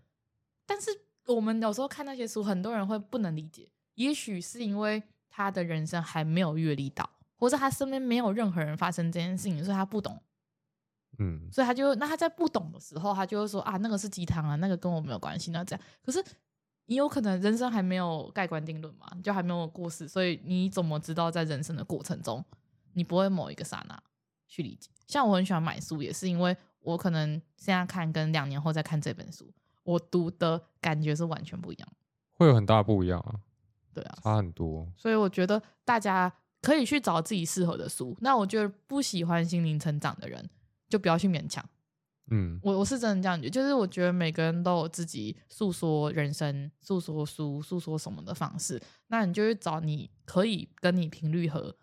[0.67, 0.91] 但是
[1.27, 10.21] 我们有时候看那些书，很多人会不能理解，也许是因为他的人生还没有阅历到，或者他身边没有任何人发生这件事情，所以他不懂。
[11.19, 15.85] 嗯，所以他就那他在不懂的时候，他就会说啊，那个是鸡汤啊，那个跟我没有关系，那这样。
[16.03, 16.25] 可是
[16.91, 22.45] 你有可能人生还没有盖棺定论嘛，就还没有过世，所以你怎么知道在人生的过程中，
[22.95, 23.97] 你不会某一个刹那
[24.49, 24.91] 去理解？
[25.07, 29.49] 像我很喜欢买书，也是因为我可能现在看跟两年后再看这本书，
[29.85, 31.89] 我读的感觉是完全不一样。
[32.33, 33.39] 会有很大不一样啊，
[33.95, 34.89] 对啊，差很多。
[34.97, 38.17] 所以我觉得大家可以去找自己适合的书。
[38.21, 40.51] 那我觉得不喜欢心灵成长的人，
[40.89, 41.65] 就不要去勉强。
[42.31, 48.81] 嗯，我我是真的这样觉得，就是我觉得每个人都有自己诉说人生、诉说书、诉说什么的方式。
[49.09, 51.77] 那你就去找你可以跟你频率合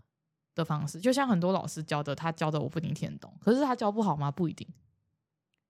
[0.56, 1.00] 的方式。
[1.00, 4.32] 就像很多老师教的，他教的我不一定听得懂，可是他教不好吗？
[4.32, 4.68] 不一定。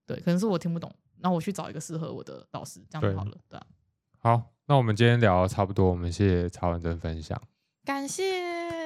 [0.06, 3.36] 对，可能是我听不懂，那我去找一个适合我的老师，这样就好了。
[3.48, 3.66] 对啊，
[4.20, 7.40] 好，那我们今天聊得差不多，我们谢谢曹文珍分享。
[7.84, 8.77] 感谢。